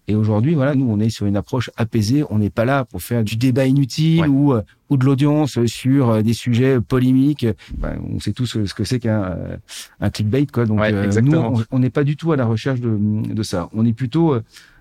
Et 0.09 0.15
aujourd'hui, 0.15 0.55
voilà, 0.55 0.73
nous, 0.73 0.89
on 0.89 0.99
est 1.01 1.09
sur 1.09 1.25
une 1.25 1.35
approche 1.35 1.69
apaisée. 1.75 2.23
On 2.29 2.39
n'est 2.39 2.49
pas 2.49 2.63
là 2.63 2.85
pour 2.85 3.01
faire 3.01 3.25
du 3.25 3.35
débat 3.35 3.65
inutile 3.65 4.27
ou 4.27 4.53
euh, 4.53 4.61
ou 4.89 4.95
de 4.95 5.03
l'audience 5.03 5.65
sur 5.65 6.09
euh, 6.09 6.21
des 6.21 6.33
sujets 6.33 6.79
polémiques. 6.79 7.45
Ben, 7.77 7.99
on 8.09 8.19
sait 8.21 8.31
tous 8.31 8.45
ce 8.45 8.73
que 8.73 8.85
c'est 8.85 8.99
qu'un 8.99 9.23
euh, 9.23 9.57
un 9.99 10.09
clickbait, 10.09 10.45
quoi. 10.45 10.65
Donc, 10.65 10.79
nous, 11.21 11.63
on 11.71 11.79
n'est 11.79 11.89
pas 11.89 12.05
du 12.05 12.15
tout 12.15 12.31
à 12.31 12.37
la 12.37 12.45
recherche 12.45 12.79
de, 12.79 12.97
de 12.97 13.43
ça. 13.43 13.69
On 13.73 13.85
est 13.85 13.91
plutôt 13.91 14.37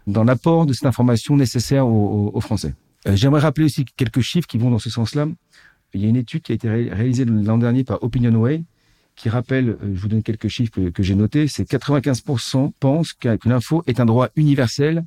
dans 0.07 0.23
l'apport 0.23 0.65
de 0.65 0.73
cette 0.73 0.87
information 0.87 1.37
nécessaire 1.37 1.89
aux, 1.89 2.31
aux 2.33 2.41
Français. 2.41 2.75
J'aimerais 3.07 3.41
rappeler 3.41 3.65
aussi 3.65 3.85
quelques 3.85 4.21
chiffres 4.21 4.47
qui 4.47 4.59
vont 4.59 4.71
dans 4.71 4.79
ce 4.79 4.91
sens-là. 4.91 5.27
Il 5.93 6.03
y 6.03 6.07
a 6.07 6.09
une 6.09 6.17
étude 6.17 6.43
qui 6.43 6.53
a 6.53 6.55
été 6.55 6.69
réalisée 6.69 7.25
l'an 7.25 7.59
dernier 7.59 7.83
par 7.83 8.03
OpinionWay 8.03 8.63
qui 9.17 9.31
rappelle, 9.31 9.79
je 9.81 9.99
vous 9.99 10.09
donne 10.09 10.23
quelques 10.23 10.49
chiffres 10.49 10.73
que, 10.73 10.91
que 10.91 11.03
j'ai 11.03 11.15
notés, 11.15 11.49
c'est 11.49 11.69
95% 11.69 12.73
pensent 12.79 13.15
qu'une 13.15 13.53
info 13.53 13.83
est 13.87 13.99
un 13.99 14.05
droit 14.05 14.29
universel 14.37 15.05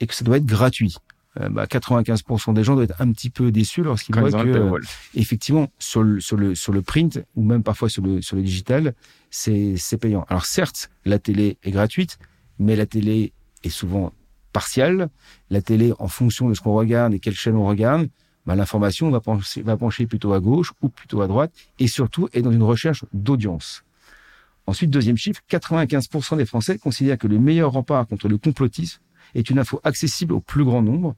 et 0.00 0.06
que 0.06 0.14
ça 0.14 0.24
doit 0.24 0.36
être 0.36 0.46
gratuit. 0.46 0.96
Euh, 1.40 1.48
bah, 1.48 1.66
95% 1.66 2.54
des 2.54 2.64
gens 2.64 2.74
doivent 2.74 2.90
être 2.90 3.00
un 3.00 3.12
petit 3.12 3.30
peu 3.30 3.52
déçus 3.52 3.82
lorsqu'ils 3.82 4.14
voient 4.14 4.30
que, 4.30 4.48
euh, 4.48 4.80
effectivement, 5.14 5.68
sur 5.78 6.02
le, 6.02 6.20
sur 6.20 6.36
le, 6.36 6.54
sur 6.54 6.72
le 6.72 6.82
print 6.82 7.20
ou 7.36 7.44
même 7.44 7.62
parfois 7.62 7.88
sur 7.88 8.02
le, 8.02 8.22
sur 8.22 8.36
le 8.36 8.42
digital, 8.42 8.94
c'est, 9.30 9.74
c'est 9.76 9.98
payant. 9.98 10.24
Alors 10.28 10.46
certes, 10.46 10.90
la 11.04 11.18
télé 11.18 11.58
est 11.62 11.70
gratuite, 11.70 12.18
mais 12.58 12.76
la 12.76 12.86
télé 12.86 13.32
est 13.62 13.68
souvent 13.68 14.12
partielle. 14.52 15.08
La 15.50 15.62
télé, 15.62 15.92
en 15.98 16.08
fonction 16.08 16.48
de 16.48 16.54
ce 16.54 16.60
qu'on 16.60 16.74
regarde 16.74 17.14
et 17.14 17.20
quelle 17.20 17.34
chaîne 17.34 17.56
on 17.56 17.66
regarde, 17.66 18.08
bah, 18.46 18.56
l'information 18.56 19.10
va 19.10 19.20
pencher, 19.20 19.62
va 19.62 19.76
pencher 19.76 20.06
plutôt 20.06 20.32
à 20.32 20.40
gauche 20.40 20.72
ou 20.80 20.88
plutôt 20.88 21.20
à 21.20 21.26
droite 21.26 21.52
et 21.78 21.86
surtout 21.86 22.28
est 22.32 22.42
dans 22.42 22.52
une 22.52 22.62
recherche 22.62 23.04
d'audience. 23.12 23.84
Ensuite, 24.66 24.90
deuxième 24.90 25.16
chiffre, 25.16 25.40
95% 25.50 26.36
des 26.36 26.46
Français 26.46 26.78
considèrent 26.78 27.18
que 27.18 27.26
le 27.26 27.38
meilleur 27.38 27.72
rempart 27.72 28.06
contre 28.06 28.28
le 28.28 28.38
complotisme, 28.38 29.00
est 29.34 29.50
une 29.50 29.58
info 29.58 29.80
accessible 29.84 30.32
au 30.32 30.40
plus 30.40 30.64
grand 30.64 30.82
nombre. 30.82 31.14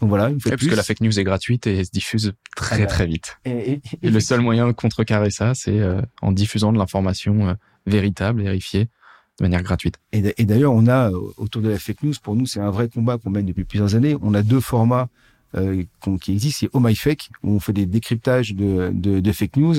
Donc 0.00 0.10
voilà, 0.10 0.30
une 0.30 0.40
fois 0.40 0.52
Parce 0.52 0.66
que 0.66 0.74
la 0.74 0.82
fake 0.82 1.00
news 1.00 1.18
est 1.18 1.24
gratuite 1.24 1.66
et 1.66 1.84
se 1.84 1.90
diffuse 1.90 2.32
très 2.54 2.86
très 2.86 3.06
vite. 3.06 3.38
Et, 3.44 3.80
le 4.02 4.20
seul 4.20 4.40
moyen 4.40 4.66
de 4.68 4.72
contrecarrer 4.72 5.30
ça, 5.30 5.54
c'est 5.54 5.80
euh, 5.80 6.00
en 6.22 6.30
diffusant 6.30 6.72
de 6.72 6.78
l'information 6.78 7.48
euh, 7.48 7.54
véritable, 7.86 8.42
vérifiée, 8.42 8.84
de 8.84 9.44
manière 9.44 9.62
gratuite. 9.62 9.98
Et 10.12 10.44
d'ailleurs, 10.44 10.72
on 10.72 10.86
a 10.86 11.10
autour 11.10 11.62
de 11.62 11.68
la 11.68 11.78
fake 11.78 12.04
news, 12.04 12.14
pour 12.22 12.36
nous, 12.36 12.46
c'est 12.46 12.60
un 12.60 12.70
vrai 12.70 12.88
combat 12.88 13.18
qu'on 13.18 13.30
mène 13.30 13.46
depuis 13.46 13.64
plusieurs 13.64 13.96
années. 13.96 14.16
On 14.22 14.34
a 14.34 14.42
deux 14.42 14.60
formats 14.60 15.08
euh, 15.56 15.82
qui 16.20 16.32
existent, 16.32 16.58
c'est 16.60 16.70
Oh 16.72 16.80
My 16.80 16.94
Fake, 16.94 17.30
où 17.42 17.54
on 17.54 17.60
fait 17.60 17.72
des 17.72 17.86
décryptages 17.86 18.54
de, 18.54 18.90
de, 18.92 19.18
de 19.18 19.32
fake 19.32 19.56
news, 19.56 19.76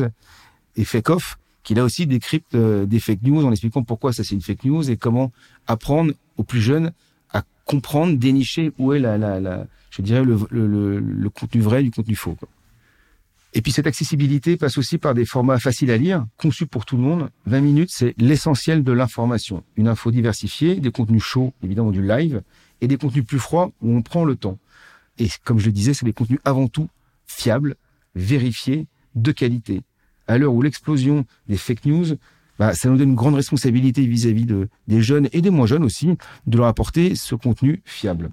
et 0.76 0.84
Fake 0.84 1.10
Off, 1.10 1.38
qui 1.64 1.76
là 1.76 1.84
aussi 1.84 2.08
décrypte 2.08 2.56
euh, 2.56 2.86
des 2.86 3.00
fake 3.00 3.22
news 3.24 3.46
en 3.46 3.52
expliquant 3.52 3.84
pourquoi 3.84 4.14
ça 4.14 4.24
c'est 4.24 4.34
une 4.34 4.42
fake 4.42 4.64
news 4.64 4.90
et 4.90 4.98
comment 4.98 5.32
apprendre 5.68 6.14
aux 6.38 6.44
plus 6.44 6.62
jeunes 6.62 6.92
comprendre, 7.70 8.18
dénicher 8.18 8.72
où 8.80 8.94
est 8.94 9.00
la, 9.00 9.20
la, 9.20 9.40
la 9.40 9.68
je 9.92 10.02
dirais 10.02 10.24
le, 10.24 10.40
le, 10.50 11.00
le, 11.00 11.30
contenu 11.30 11.62
vrai 11.62 11.84
du 11.84 11.92
contenu 11.92 12.16
faux. 12.16 12.36
Et 13.54 13.62
puis 13.62 13.72
cette 13.72 13.86
accessibilité 13.86 14.58
passe 14.58 14.80
aussi 14.80 14.98
par 14.98 15.14
des 15.14 15.24
formats 15.24 15.60
faciles 15.60 15.92
à 15.92 15.98
lire, 15.98 16.26
conçus 16.38 16.66
pour 16.66 16.86
tout 16.86 16.98
le 16.98 17.04
monde. 17.04 17.30
20 17.46 17.62
minutes, 17.62 17.90
c'est 17.92 18.16
l'essentiel 18.18 18.84
de 18.84 18.92
l'information. 18.92 19.64
Une 19.76 19.88
info 19.88 20.10
diversifiée, 20.10 20.78
des 20.78 20.90
contenus 20.90 21.22
chauds, 21.22 21.54
évidemment 21.64 21.92
du 21.92 22.02
live, 22.02 22.42
et 22.82 22.88
des 22.88 22.98
contenus 22.98 23.24
plus 23.24 23.38
froids 23.38 23.72
où 23.82 23.96
on 23.96 24.02
prend 24.02 24.26
le 24.26 24.36
temps. 24.36 24.58
Et 25.20 25.28
comme 25.44 25.60
je 25.60 25.68
le 25.68 25.72
disais, 25.72 25.94
c'est 25.94 26.06
des 26.06 26.14
contenus 26.14 26.40
avant 26.46 26.68
tout 26.68 26.90
fiables, 27.28 27.76
vérifiés, 28.16 28.88
de 29.14 29.32
qualité. 29.32 29.82
À 30.26 30.40
l'heure 30.40 30.56
où 30.56 30.64
l'explosion 30.64 31.24
des 31.48 31.58
fake 31.58 31.86
news, 31.86 32.16
bah, 32.60 32.74
ça 32.74 32.90
nous 32.90 32.98
donne 32.98 33.10
une 33.10 33.16
grande 33.16 33.36
responsabilité 33.36 34.06
vis-à-vis 34.06 34.46
de, 34.46 34.68
des 34.88 35.02
jeunes 35.02 35.30
et 35.32 35.42
des 35.42 35.50
moins 35.50 35.66
jeunes 35.66 35.84
aussi, 35.84 36.10
de 36.46 36.58
leur 36.58 36.68
apporter 36.68 37.16
ce 37.16 37.34
contenu 37.34 37.82
fiable. 37.86 38.32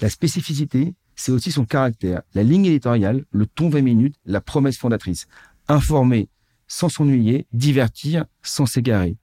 La 0.00 0.08
spécificité, 0.08 0.94
c'est 1.14 1.30
aussi 1.30 1.52
son 1.52 1.66
caractère, 1.66 2.22
la 2.34 2.42
ligne 2.42 2.64
éditoriale, 2.64 3.24
le 3.30 3.46
ton 3.46 3.68
20 3.68 3.82
minutes, 3.82 4.16
la 4.24 4.40
promesse 4.40 4.78
fondatrice. 4.78 5.26
Informer 5.68 6.28
sans 6.66 6.88
s'ennuyer, 6.88 7.46
divertir 7.52 8.24
sans 8.42 8.64
s'égarer. 8.64 9.16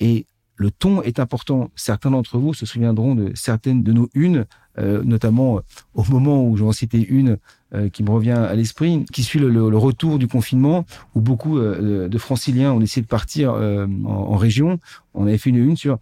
Et 0.00 0.26
le 0.56 0.70
ton 0.70 1.02
est 1.02 1.20
important. 1.20 1.70
Certains 1.76 2.10
d'entre 2.10 2.38
vous 2.38 2.54
se 2.54 2.64
souviendront 2.64 3.14
de 3.14 3.32
certaines 3.34 3.82
de 3.82 3.92
nos 3.92 4.08
unes, 4.14 4.46
euh, 4.78 5.04
notamment 5.04 5.60
au 5.92 6.04
moment 6.04 6.42
où 6.48 6.56
j'en 6.56 6.72
citer 6.72 7.06
une 7.06 7.36
euh, 7.76 7.88
qui 7.88 8.02
me 8.02 8.10
revient 8.10 8.30
à 8.30 8.54
l'esprit, 8.54 9.04
qui 9.12 9.22
suit 9.22 9.38
le, 9.38 9.76
retour 9.76 10.18
du 10.18 10.28
confinement, 10.28 10.84
où 11.14 11.20
beaucoup 11.20 11.58
euh, 11.58 12.08
de 12.08 12.18
franciliens 12.18 12.72
ont 12.72 12.80
essayé 12.80 13.02
de 13.02 13.06
partir 13.06 13.52
en, 13.52 13.86
en, 14.06 14.36
région. 14.36 14.78
On 15.14 15.26
avait 15.26 15.38
fait 15.38 15.50
une 15.50 15.56
une 15.56 15.76
sur 15.76 15.98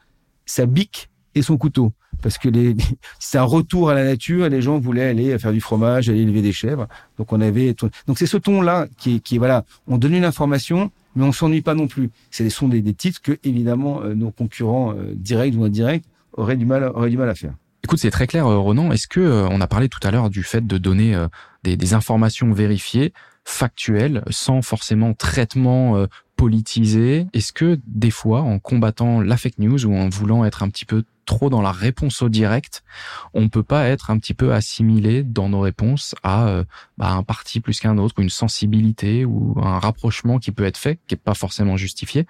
sa 0.47 0.67
bique 0.67 1.11
et 1.35 1.43
son 1.43 1.57
couteau 1.57 1.93
parce 2.23 2.39
que 2.39 2.49
c'est 3.19 3.39
un 3.39 3.45
retour 3.45 3.91
à 3.91 3.95
la 3.95 4.05
nature 4.05 4.49
les 4.49 4.63
gens 4.63 4.79
voulaient 4.79 5.09
aller 5.09 5.39
faire 5.39 5.53
du 5.53 5.61
fromage, 5.61 6.09
aller 6.09 6.23
élever 6.23 6.43
des 6.43 6.53
chèvres. 6.53 6.87
Donc 7.19 7.33
on 7.33 7.41
avait 7.41 7.75
donc 8.07 8.19
c'est 8.19 8.27
ce 8.27 8.37
ton 8.37 8.63
là 8.63 8.87
qui, 8.99 9.21
qui 9.21 9.39
voilà, 9.39 9.65
on 9.87 9.99
donne 9.99 10.15
une 10.15 10.25
information 10.25 10.91
mais 11.17 11.25
on 11.25 11.33
s'ennuie 11.33 11.63
pas 11.63 11.75
non 11.75 11.87
plus. 11.87 12.11
Ce 12.31 12.49
sont 12.49 12.69
des, 12.69 12.81
des 12.81 12.95
titres 12.95 13.21
que 13.23 13.39
évidemment 13.45 14.03
euh, 14.03 14.15
nos 14.15 14.31
concurrents 14.31 14.93
euh, 14.93 15.13
directs 15.15 15.55
ou 15.57 15.65
indirects 15.65 16.05
auraient 16.33 16.57
du 16.57 16.67
mal 16.67 16.85
auraient 16.85 17.11
du 17.11 17.17
mal 17.17 17.29
à 17.29 17.35
faire. 17.35 17.55
Écoute, 17.85 17.99
c'est 18.01 18.11
très 18.11 18.27
clair, 18.27 18.47
euh, 18.47 18.59
Ronan. 18.59 18.91
Est-ce 18.91 19.07
que 19.07 19.47
on 19.51 19.61
a 19.61 19.67
parlé 19.67 19.89
tout 19.89 20.01
à 20.03 20.11
l'heure 20.11 20.31
du 20.31 20.43
fait 20.43 20.67
de 20.67 20.79
donner 20.79 21.17
des, 21.63 21.77
des, 21.77 21.95
informations 21.95 22.53
vérifiées, 22.53 23.13
factuelles, 23.45 24.25
sans 24.31 24.63
forcément 24.63 25.15
traitement 25.15 26.07
politisé? 26.37 27.27
Est-ce 27.35 27.53
que 27.53 27.79
des 27.87 28.11
fois, 28.11 28.41
en 28.41 28.59
combattant 28.59 29.21
la 29.21 29.37
fake 29.37 29.59
news 29.59 29.87
ou 29.87 29.95
en 29.95 30.09
voulant 30.09 30.45
être 30.45 30.63
un 30.63 30.69
petit 30.71 30.87
peu 30.87 31.05
trop 31.25 31.51
dans 31.51 31.63
la 31.63 31.73
réponse 31.73 32.23
au 32.23 32.29
direct, 32.29 32.85
on 33.33 33.49
peut 33.49 33.63
pas 33.63 33.89
être 33.89 34.11
un 34.11 34.19
petit 34.19 34.35
peu 34.35 34.53
assimilé 34.53 35.23
dans 35.23 35.49
nos 35.49 35.61
réponses 35.61 36.15
à 36.23 36.47
euh, 36.49 36.65
bah, 36.99 37.11
un 37.11 37.23
parti 37.23 37.61
plus 37.61 37.81
qu'un 37.81 37.99
autre, 37.99 38.19
une 38.19 38.31
sensibilité 38.31 39.25
ou 39.25 39.57
un 39.63 39.79
rapprochement 39.79 40.39
qui 40.39 40.53
peut 40.53 40.65
être 40.65 40.79
fait, 40.79 41.01
qui 41.07 41.15
est 41.15 41.19
pas 41.19 41.35
forcément 41.35 41.77
justifié? 41.77 42.27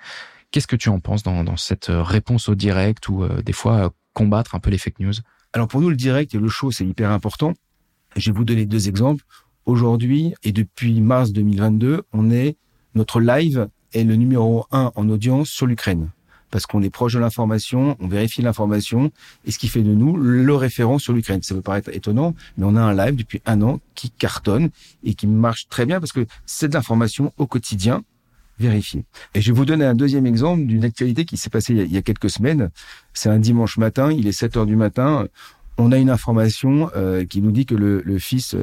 Qu'est-ce 0.51 0.67
que 0.67 0.77
tu 0.77 0.89
en 0.89 1.01
penses 1.01 1.23
dans, 1.23 1.45
dans 1.45 1.57
cette 1.57 1.89
réponse 1.89 2.49
au 2.49 2.55
direct 2.55 3.09
ou 3.09 3.25
euh, 3.25 3.43
des 3.43 3.53
fois 3.53 3.93
combattre 4.13 4.55
un 4.55 4.61
peu 4.61 4.71
les 4.71 4.79
fake 4.79 5.01
news? 5.01 5.15
Alors 5.55 5.69
pour 5.69 5.81
nous, 5.81 5.89
le 5.89 5.95
direct 5.95 6.35
et 6.35 6.39
le 6.39 6.49
show, 6.49 6.73
c'est 6.73 6.85
hyper 6.85 7.13
important. 7.13 7.55
Je 8.17 8.33
vais 8.33 8.37
vous 8.37 8.45
donner 8.45 8.67
deux 8.67 8.89
exemples. 8.89 9.25
Aujourd'hui 9.67 10.35
et 10.43 10.51
depuis 10.51 11.01
mars 11.01 11.31
2022, 11.31 12.03
on 12.13 12.31
est 12.33 12.57
notre 12.97 13.21
live 13.21 13.69
est 13.93 14.03
le 14.03 14.17
numéro 14.17 14.67
un 14.73 14.91
en 14.97 15.09
audience 15.09 15.49
sur 15.49 15.67
l'Ukraine. 15.67 16.11
Parce 16.51 16.67
qu'on 16.67 16.83
est 16.83 16.91
proche 16.91 17.15
de 17.15 17.21
l'information, 17.21 17.97
on 18.01 18.09
vérifie 18.09 18.43
l'information, 18.43 19.13
et 19.45 19.53
ce 19.53 19.59
qui 19.61 19.69
fait 19.69 19.83
de 19.83 19.95
nous 19.95 20.17
le 20.17 20.55
référent 20.57 20.99
sur 20.99 21.13
l'Ukraine. 21.13 21.43
Ça 21.43 21.55
peut 21.55 21.63
paraître 21.63 21.91
étonnant, 21.95 22.35
mais 22.57 22.65
on 22.67 22.75
a 22.75 22.83
un 22.83 22.93
live 22.93 23.15
depuis 23.15 23.41
un 23.47 23.63
an 23.63 23.79
qui 23.95 24.11
cartonne 24.11 24.71
et 25.05 25.15
qui 25.15 25.29
marche 25.29 25.69
très 25.69 25.87
bien 25.87 26.01
parce 26.01 26.13
que 26.13 26.27
c'est 26.47 26.67
de 26.67 26.75
l'information 26.75 27.33
au 27.39 27.47
quotidien 27.47 28.03
vérifiée. 28.59 29.05
Et 29.35 29.41
je 29.41 29.53
vais 29.53 29.57
vous 29.57 29.65
donner 29.65 29.85
un 29.85 29.95
deuxième 29.95 30.27
exemple 30.27 30.67
d'une 30.67 30.85
actualité 30.85 31.25
qui 31.25 31.37
s'est 31.37 31.51
passée 31.51 31.75
il 31.75 31.93
y 31.93 31.97
a 31.97 32.03
quelques 32.03 32.31
semaines. 32.31 32.71
C'est 33.13 33.29
un 33.29 33.39
dimanche 33.39 33.79
matin, 33.79 34.13
il 34.13 34.27
est 34.27 34.33
7 34.33 34.57
heures 34.57 34.67
du 34.67 34.77
matin. 34.77 35.27
On 35.77 35.91
a 35.93 35.99
une 35.99 36.11
information 36.11 36.91
euh, 36.95 37.25
qui 37.25 37.41
nous 37.41 37.51
dit 37.51 37.67
que 37.67 37.75
le, 37.75 38.01
le 38.03 38.19
fils 38.19 38.57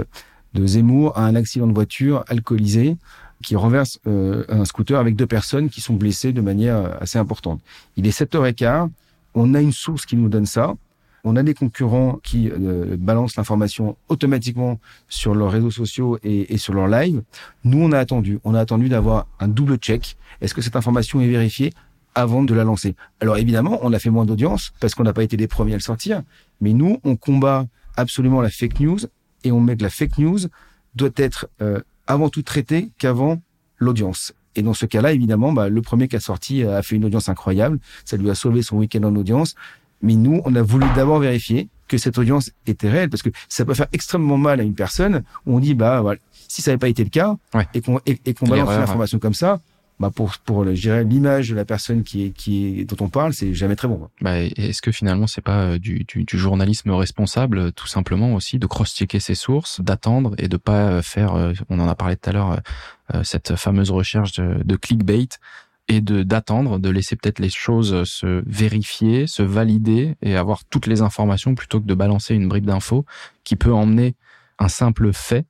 de 0.53 0.67
Zemmour 0.67 1.17
a 1.17 1.25
un 1.25 1.35
accident 1.35 1.67
de 1.67 1.73
voiture 1.73 2.23
alcoolisé 2.27 2.97
qui 3.41 3.55
renverse 3.55 3.99
euh, 4.07 4.43
un 4.49 4.65
scooter 4.65 4.99
avec 4.99 5.15
deux 5.15 5.27
personnes 5.27 5.69
qui 5.69 5.81
sont 5.81 5.95
blessées 5.95 6.33
de 6.33 6.41
manière 6.41 6.77
euh, 6.77 6.89
assez 6.99 7.17
importante. 7.17 7.61
Il 7.97 8.07
est 8.07 8.17
7h15, 8.17 8.89
on 9.33 9.53
a 9.53 9.61
une 9.61 9.71
source 9.71 10.05
qui 10.05 10.15
nous 10.15 10.29
donne 10.29 10.45
ça, 10.45 10.75
on 11.23 11.35
a 11.35 11.43
des 11.43 11.53
concurrents 11.53 12.19
qui 12.23 12.49
euh, 12.49 12.95
balancent 12.97 13.35
l'information 13.35 13.97
automatiquement 14.09 14.79
sur 15.07 15.35
leurs 15.35 15.51
réseaux 15.51 15.71
sociaux 15.71 16.17
et, 16.23 16.53
et, 16.53 16.57
sur 16.57 16.73
leur 16.73 16.87
live. 16.87 17.21
Nous, 17.63 17.81
on 17.81 17.91
a 17.91 17.99
attendu. 17.99 18.39
On 18.43 18.53
a 18.53 18.59
attendu 18.59 18.89
d'avoir 18.89 19.27
un 19.39 19.47
double 19.47 19.77
check. 19.77 20.17
Est-ce 20.41 20.53
que 20.53 20.61
cette 20.61 20.75
information 20.75 21.21
est 21.21 21.27
vérifiée 21.27 21.71
avant 22.15 22.43
de 22.43 22.53
la 22.53 22.63
lancer? 22.63 22.95
Alors 23.19 23.37
évidemment, 23.37 23.79
on 23.81 23.93
a 23.93 23.99
fait 23.99 24.09
moins 24.09 24.25
d'audience 24.25 24.73
parce 24.79 24.95
qu'on 24.95 25.03
n'a 25.03 25.13
pas 25.13 25.23
été 25.23 25.37
les 25.37 25.47
premiers 25.47 25.73
à 25.73 25.77
le 25.77 25.81
sortir. 25.81 26.23
Mais 26.59 26.73
nous, 26.73 26.99
on 27.03 27.15
combat 27.15 27.67
absolument 27.97 28.41
la 28.41 28.49
fake 28.49 28.79
news 28.79 28.99
et 29.43 29.51
on 29.51 29.59
met 29.59 29.77
que 29.77 29.83
la 29.83 29.89
fake 29.89 30.17
news 30.17 30.39
doit 30.95 31.09
être 31.15 31.47
euh, 31.61 31.79
avant 32.07 32.29
tout 32.29 32.41
traité 32.41 32.89
qu'avant 32.97 33.41
l'audience. 33.77 34.33
Et 34.55 34.61
dans 34.61 34.73
ce 34.73 34.85
cas-là, 34.85 35.13
évidemment, 35.13 35.53
bah, 35.53 35.69
le 35.69 35.81
premier 35.81 36.07
qui 36.07 36.15
a 36.15 36.19
sorti 36.19 36.63
a 36.63 36.81
fait 36.81 36.95
une 36.95 37.05
audience 37.05 37.29
incroyable. 37.29 37.79
Ça 38.03 38.17
lui 38.17 38.29
a 38.29 38.35
sauvé 38.35 38.61
son 38.61 38.77
week-end 38.77 39.03
en 39.03 39.15
audience. 39.15 39.55
Mais 40.01 40.15
nous, 40.15 40.41
on 40.45 40.55
a 40.55 40.61
voulu 40.61 40.85
d'abord 40.95 41.19
vérifier 41.19 41.69
que 41.87 41.97
cette 41.97 42.17
audience 42.17 42.51
était 42.67 42.89
réelle, 42.89 43.09
parce 43.09 43.21
que 43.21 43.29
ça 43.49 43.65
peut 43.65 43.73
faire 43.73 43.87
extrêmement 43.91 44.37
mal 44.37 44.59
à 44.59 44.63
une 44.63 44.75
personne 44.75 45.23
où 45.45 45.57
on 45.57 45.59
dit, 45.59 45.73
bah, 45.73 46.01
voilà, 46.01 46.19
si 46.47 46.61
ça 46.61 46.71
n'avait 46.71 46.79
pas 46.79 46.87
été 46.87 47.03
le 47.03 47.09
cas, 47.09 47.35
et 47.73 47.81
qu'on 47.81 47.99
et, 48.05 48.33
qu'on 48.33 48.47
balance 48.47 48.69
une 48.69 48.81
information 48.81 49.19
comme 49.19 49.33
ça, 49.33 49.59
bah 49.99 50.09
pour 50.13 50.37
pour 50.39 50.65
l'image 50.65 51.49
de 51.49 51.55
la 51.55 51.63
personne 51.63 52.03
qui 52.03 52.25
est 52.25 52.29
qui 52.31 52.79
est 52.79 52.85
dont 52.85 53.05
on 53.05 53.09
parle, 53.09 53.33
c'est 53.33 53.53
jamais 53.53 53.75
très 53.75 53.87
bon. 53.87 54.09
Bah, 54.19 54.39
est-ce 54.39 54.81
que 54.81 54.91
finalement 54.91 55.27
c'est 55.27 55.41
pas 55.41 55.63
euh, 55.63 55.77
du, 55.77 56.03
du, 56.05 56.23
du, 56.23 56.37
journalisme 56.37 56.89
responsable 56.91 57.71
tout 57.73 57.87
simplement 57.87 58.33
aussi 58.33 58.57
de 58.57 58.65
cross-checker 58.65 59.19
ses 59.19 59.35
sources, 59.35 59.79
d'attendre 59.79 60.33
et 60.39 60.47
de 60.47 60.57
pas 60.57 60.87
euh, 60.87 61.01
faire, 61.03 61.35
euh, 61.35 61.53
on 61.69 61.79
en 61.79 61.87
a 61.87 61.93
parlé 61.93 62.15
tout 62.15 62.29
à 62.29 62.33
l'heure, 62.33 62.59
cette 63.23 63.57
fameuse 63.57 63.91
recherche 63.91 64.31
de, 64.33 64.63
de 64.63 64.75
clickbait 64.77 65.27
et 65.91 65.99
de 65.99 66.23
d'attendre, 66.23 66.79
de 66.79 66.89
laisser 66.89 67.17
peut-être 67.17 67.39
les 67.39 67.49
choses 67.49 68.05
se 68.05 68.41
vérifier, 68.45 69.27
se 69.27 69.43
valider 69.43 70.15
et 70.21 70.37
avoir 70.37 70.63
toutes 70.63 70.87
les 70.87 71.01
informations 71.01 71.53
plutôt 71.53 71.81
que 71.81 71.85
de 71.85 71.93
balancer 71.93 72.33
une 72.33 72.47
bribe 72.47 72.65
d'infos 72.65 73.05
qui 73.43 73.57
peut 73.57 73.73
emmener 73.73 74.15
un 74.57 74.69
simple 74.69 75.11
fait 75.11 75.45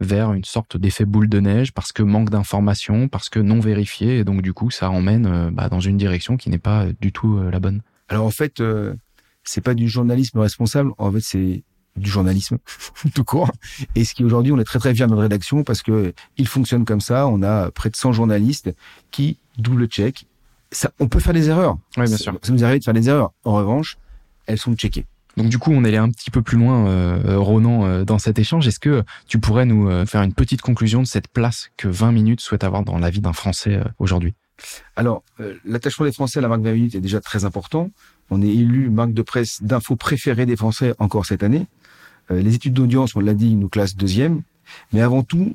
vers 0.00 0.34
une 0.34 0.44
sorte 0.44 0.76
d'effet 0.76 1.06
boule 1.06 1.28
de 1.30 1.40
neige 1.40 1.72
parce 1.72 1.92
que 1.92 2.02
manque 2.02 2.28
d'informations, 2.28 3.08
parce 3.08 3.30
que 3.30 3.40
non 3.40 3.60
vérifié, 3.60 4.18
et 4.18 4.24
donc 4.24 4.42
du 4.42 4.52
coup 4.52 4.70
ça 4.70 4.90
emmène 4.90 5.26
euh, 5.26 5.50
bah, 5.50 5.70
dans 5.70 5.80
une 5.80 5.96
direction 5.96 6.36
qui 6.36 6.50
n'est 6.50 6.58
pas 6.58 6.86
du 7.00 7.10
tout 7.10 7.38
euh, 7.38 7.50
la 7.50 7.58
bonne. 7.58 7.80
Alors 8.10 8.26
en 8.26 8.30
fait, 8.30 8.60
euh, 8.60 8.94
c'est 9.42 9.62
pas 9.62 9.74
du 9.74 9.88
journalisme 9.88 10.38
responsable, 10.38 10.92
en 10.98 11.10
fait 11.10 11.20
c'est 11.20 11.64
du 11.96 12.10
journalisme 12.10 12.58
tout 13.14 13.24
court. 13.24 13.50
Et 13.94 14.04
ce 14.04 14.12
qui 14.12 14.22
aujourd'hui, 14.22 14.52
on 14.52 14.58
est 14.58 14.64
très 14.64 14.78
très 14.78 14.94
fiers 14.94 15.06
de 15.06 15.10
notre 15.10 15.22
rédaction 15.22 15.64
parce 15.64 15.82
que 15.82 16.12
il 16.36 16.46
fonctionne 16.46 16.84
comme 16.84 17.00
ça. 17.00 17.26
On 17.26 17.42
a 17.42 17.70
près 17.70 17.88
de 17.88 17.96
100 17.96 18.12
journalistes 18.12 18.70
qui 19.10 19.38
double 19.58 19.86
check. 19.86 20.26
Ça, 20.70 20.90
on 20.98 21.08
peut 21.08 21.20
faire 21.20 21.32
des 21.34 21.48
erreurs. 21.48 21.78
Oui, 21.96 22.04
bien 22.04 22.16
sûr. 22.16 22.38
Ça 22.42 22.52
nous 22.52 22.64
arrive 22.64 22.80
de 22.80 22.84
faire 22.84 22.94
des 22.94 23.08
erreurs. 23.08 23.32
En 23.44 23.54
revanche, 23.54 23.96
elles 24.46 24.58
sont 24.58 24.74
checkées. 24.74 25.06
Donc 25.38 25.50
du 25.50 25.58
coup, 25.58 25.70
on 25.70 25.84
est 25.84 25.88
allé 25.88 25.98
un 25.98 26.10
petit 26.10 26.32
peu 26.32 26.42
plus 26.42 26.58
loin, 26.58 26.88
euh, 26.88 27.20
euh, 27.24 27.38
Ronan, 27.38 27.84
euh, 27.84 28.04
dans 28.04 28.18
cet 28.18 28.40
échange. 28.40 28.66
Est-ce 28.66 28.80
que 28.80 29.04
tu 29.28 29.38
pourrais 29.38 29.66
nous 29.66 29.88
faire 30.04 30.22
une 30.22 30.34
petite 30.34 30.62
conclusion 30.62 31.00
de 31.00 31.06
cette 31.06 31.28
place 31.28 31.70
que 31.76 31.86
20 31.86 32.10
minutes 32.10 32.40
souhaite 32.40 32.64
avoir 32.64 32.82
dans 32.82 32.98
la 32.98 33.08
vie 33.08 33.20
d'un 33.20 33.32
Français 33.32 33.80
aujourd'hui? 34.00 34.34
Alors, 34.96 35.22
l'attachement 35.64 36.04
des 36.04 36.12
Français 36.12 36.40
à 36.40 36.42
la 36.42 36.48
marque 36.48 36.62
20 36.62 36.72
minutes 36.72 36.94
est 36.96 37.00
déjà 37.00 37.20
très 37.20 37.44
important. 37.44 37.90
On 38.30 38.42
est 38.42 38.48
élu 38.48 38.90
marque 38.90 39.12
de 39.12 39.22
presse 39.22 39.62
d'infos 39.62 39.94
préférée 39.94 40.44
des 40.44 40.56
Français 40.56 40.94
encore 40.98 41.24
cette 41.24 41.44
année. 41.44 41.66
les 42.30 42.56
études 42.56 42.74
d'audience, 42.74 43.14
on 43.14 43.20
l'a 43.20 43.34
dit, 43.34 43.54
nous 43.54 43.68
classent 43.68 43.94
deuxième. 43.94 44.42
Mais 44.92 45.00
avant 45.00 45.22
tout, 45.22 45.54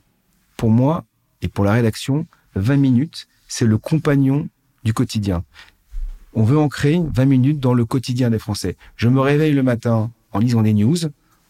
pour 0.55 0.69
moi 0.69 1.03
et 1.41 1.49
pour 1.49 1.65
la 1.65 1.73
rédaction, 1.73 2.25
20 2.55 2.77
minutes, 2.77 3.27
c'est 3.53 3.65
le 3.65 3.77
compagnon 3.77 4.47
du 4.83 4.93
quotidien 4.93 5.43
on 6.35 6.43
veut 6.43 6.57
en 6.57 6.67
créer 6.67 7.01
20 7.13 7.25
minutes 7.25 7.59
dans 7.59 7.73
le 7.73 7.85
quotidien 7.85 8.29
des 8.29 8.39
Français. 8.39 8.75
Je 8.95 9.07
me 9.07 9.19
réveille 9.19 9.53
le 9.53 9.63
matin 9.63 10.11
en 10.31 10.39
lisant 10.39 10.63
des 10.63 10.73
news, 10.73 10.97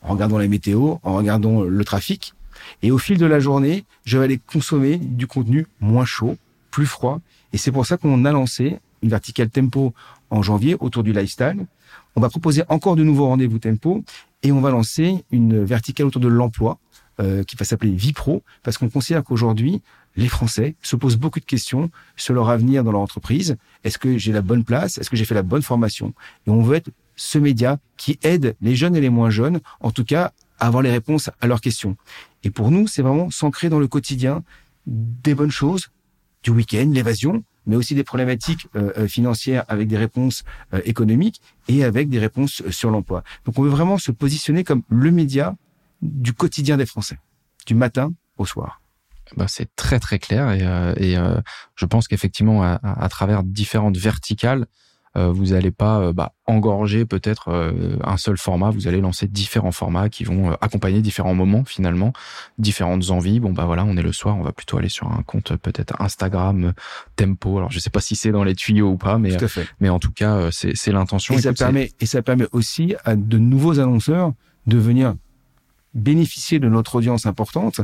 en 0.02 0.14
regardant 0.14 0.38
la 0.38 0.48
météo, 0.48 0.96
en 1.04 1.16
regardant 1.16 1.64
le 1.64 1.86
trafic, 1.86 2.34
et 2.82 2.92
au 2.92 2.98
fil 2.98 3.18
de 3.18 3.26
la 3.26 3.40
journée, 3.40 3.86
je 4.04 4.18
vais 4.18 4.26
aller 4.26 4.38
consommer 4.38 4.98
du 4.98 5.28
contenu 5.28 5.68
moins 5.80 6.06
chaud, 6.06 6.36
plus 6.70 6.86
froid, 6.86 7.22
et 7.54 7.58
c'est 7.58 7.72
pour 7.72 7.86
ça 7.86 7.98
qu'on 7.98 8.26
a 8.26 8.32
lancé 8.32 8.80
une 9.02 9.10
verticale 9.10 9.50
tempo 9.50 9.94
en 10.30 10.42
janvier 10.42 10.76
autour 10.80 11.04
du 11.04 11.14
lifestyle. 11.14 11.66
On 12.16 12.22
va 12.22 12.30
proposer 12.30 12.64
encore 12.68 12.96
de 12.96 13.04
nouveaux 13.04 13.28
rendez-vous 13.28 13.60
tempo 13.60 14.04
et 14.44 14.52
on 14.52 14.62
va 14.62 14.72
lancer 14.72 15.24
une 15.32 15.64
verticale 15.64 16.08
autour 16.08 16.22
de 16.22 16.28
l'emploi 16.28 16.78
euh, 17.20 17.44
qui 17.44 17.56
va 17.56 17.66
s'appeler 17.66 17.92
Vipro 17.92 18.44
parce 18.64 18.78
qu'on 18.78 18.90
considère 18.90 19.24
qu'aujourd'hui 19.24 19.82
les 20.16 20.28
Français 20.28 20.76
se 20.82 20.96
posent 20.96 21.18
beaucoup 21.18 21.40
de 21.40 21.46
questions 21.46 21.90
sur 22.16 22.34
leur 22.34 22.50
avenir 22.50 22.84
dans 22.84 22.92
leur 22.92 23.02
entreprise. 23.02 23.58
Est-ce 23.84 23.98
que 23.98 24.18
j'ai 24.18 24.32
la 24.32 24.42
bonne 24.42 24.64
place? 24.64 24.98
Est-ce 24.98 25.10
que 25.10 25.16
j'ai 25.16 25.26
fait 25.26 25.36
la 25.36 25.44
bonne 25.44 25.62
formation? 25.62 26.14
Et 26.48 26.50
on 26.50 26.62
veut 26.62 26.76
être 26.76 26.90
ce 27.16 27.38
média 27.38 27.80
qui 27.98 28.20
aide 28.24 28.56
les 28.62 28.76
jeunes 28.76 28.96
et 28.96 29.02
les 29.02 29.10
moins 29.10 29.30
jeunes, 29.30 29.60
en 29.80 29.92
tout 29.92 30.04
cas, 30.04 30.34
à 30.60 30.68
avoir 30.68 30.84
les 30.84 30.92
réponses 30.92 31.30
à 31.42 31.48
leurs 31.48 31.62
questions. 31.62 31.98
Et 32.44 32.50
pour 32.50 32.72
nous, 32.72 32.88
c'est 32.88 33.02
vraiment 33.02 33.30
s'ancrer 33.30 33.70
dans 33.70 33.80
le 33.80 33.88
quotidien 33.88 34.44
des 34.86 35.36
bonnes 35.36 35.52
choses, 35.52 35.90
du 36.44 36.52
week-end, 36.52 36.90
l'évasion, 36.92 37.44
mais 37.66 37.76
aussi 37.76 37.96
des 37.96 38.04
problématiques 38.04 38.68
euh, 38.76 38.92
euh, 38.98 39.08
financières 39.08 39.64
avec 39.68 39.88
des 39.88 39.98
réponses 39.98 40.44
euh, 40.74 40.82
économiques 40.86 41.42
et 41.68 41.84
avec 41.84 42.10
des 42.10 42.20
réponses 42.20 42.62
sur 42.70 42.92
l'emploi. 42.92 43.24
Donc 43.46 43.58
on 43.58 43.64
veut 43.64 43.70
vraiment 43.70 43.98
se 43.98 44.12
positionner 44.12 44.64
comme 44.64 44.84
le 44.90 45.12
média 45.12 45.56
du 46.02 46.34
quotidien 46.34 46.76
des 46.76 46.86
Français, 46.86 47.20
du 47.66 47.76
matin 47.76 48.12
au 48.38 48.46
soir. 48.46 48.83
Bah, 49.38 49.46
c'est 49.48 49.74
très 49.76 50.00
très 50.00 50.20
clair 50.20 50.52
et, 50.52 51.14
et 51.14 51.18
je 51.76 51.86
pense 51.86 52.08
qu'effectivement 52.08 52.64
à, 52.64 52.80
à, 52.84 53.10
travers 53.10 53.44
différentes 53.44 53.98
verticales, 53.98 54.68
euh, 55.16 55.32
vous 55.32 55.48
n'allez 55.48 55.70
pas 55.70 56.00
euh, 56.00 56.14
bah, 56.14 56.34
engorger 56.48 57.06
peut-être 57.06 57.50
euh, 57.50 57.98
un 58.04 58.18
seul 58.18 58.36
format, 58.36 58.72
vous 58.72 58.88
allez 58.88 59.00
lancer 59.00 59.28
différents 59.28 59.72
formats 59.72 60.10
qui 60.10 60.24
vont 60.24 60.54
accompagner 60.60 61.02
différents 61.02 61.36
moments 61.36 61.64
finalement, 61.66 62.14
différentes 62.58 63.12
envies. 63.12 63.40
Bon 63.40 63.54
bah 63.54 63.66
voilà, 63.66 63.86
on 63.86 63.96
est 63.96 64.02
le 64.02 64.12
soir, 64.12 64.36
on 64.36 64.42
va 64.42 64.52
plutôt 64.52 64.80
aller 64.80 64.90
sur 64.90 65.12
un 65.12 65.22
compte 65.22 65.56
peut-être 65.58 66.02
Instagram, 66.02 66.74
Tempo. 67.16 67.60
Alors 67.60 67.72
je 67.72 67.78
sais 67.78 67.92
pas 67.92 68.02
si 68.02 68.16
c'est 68.16 68.32
dans 68.32 68.44
les 68.44 68.56
tuyaux 68.56 68.90
ou 68.90 68.98
pas, 68.98 69.20
mais 69.20 69.38
mais 69.80 69.90
en 69.90 70.00
tout 70.00 70.12
cas 70.12 70.50
c'est 70.52 70.92
l'intention. 70.92 71.36
Et, 71.36 71.42
ça 71.42 71.54
permet 71.54 71.92
et 72.00 72.08
ça 72.08 72.24
permet 72.24 72.48
aussi 72.52 72.96
à 73.06 73.16
de 73.16 73.38
nouveaux 73.38 73.80
annonceurs 73.80 74.34
de 74.66 74.80
venir 74.80 75.14
bénéficier 75.94 76.58
de 76.58 76.68
notre 76.68 76.96
audience 76.96 77.28
importante 77.28 77.82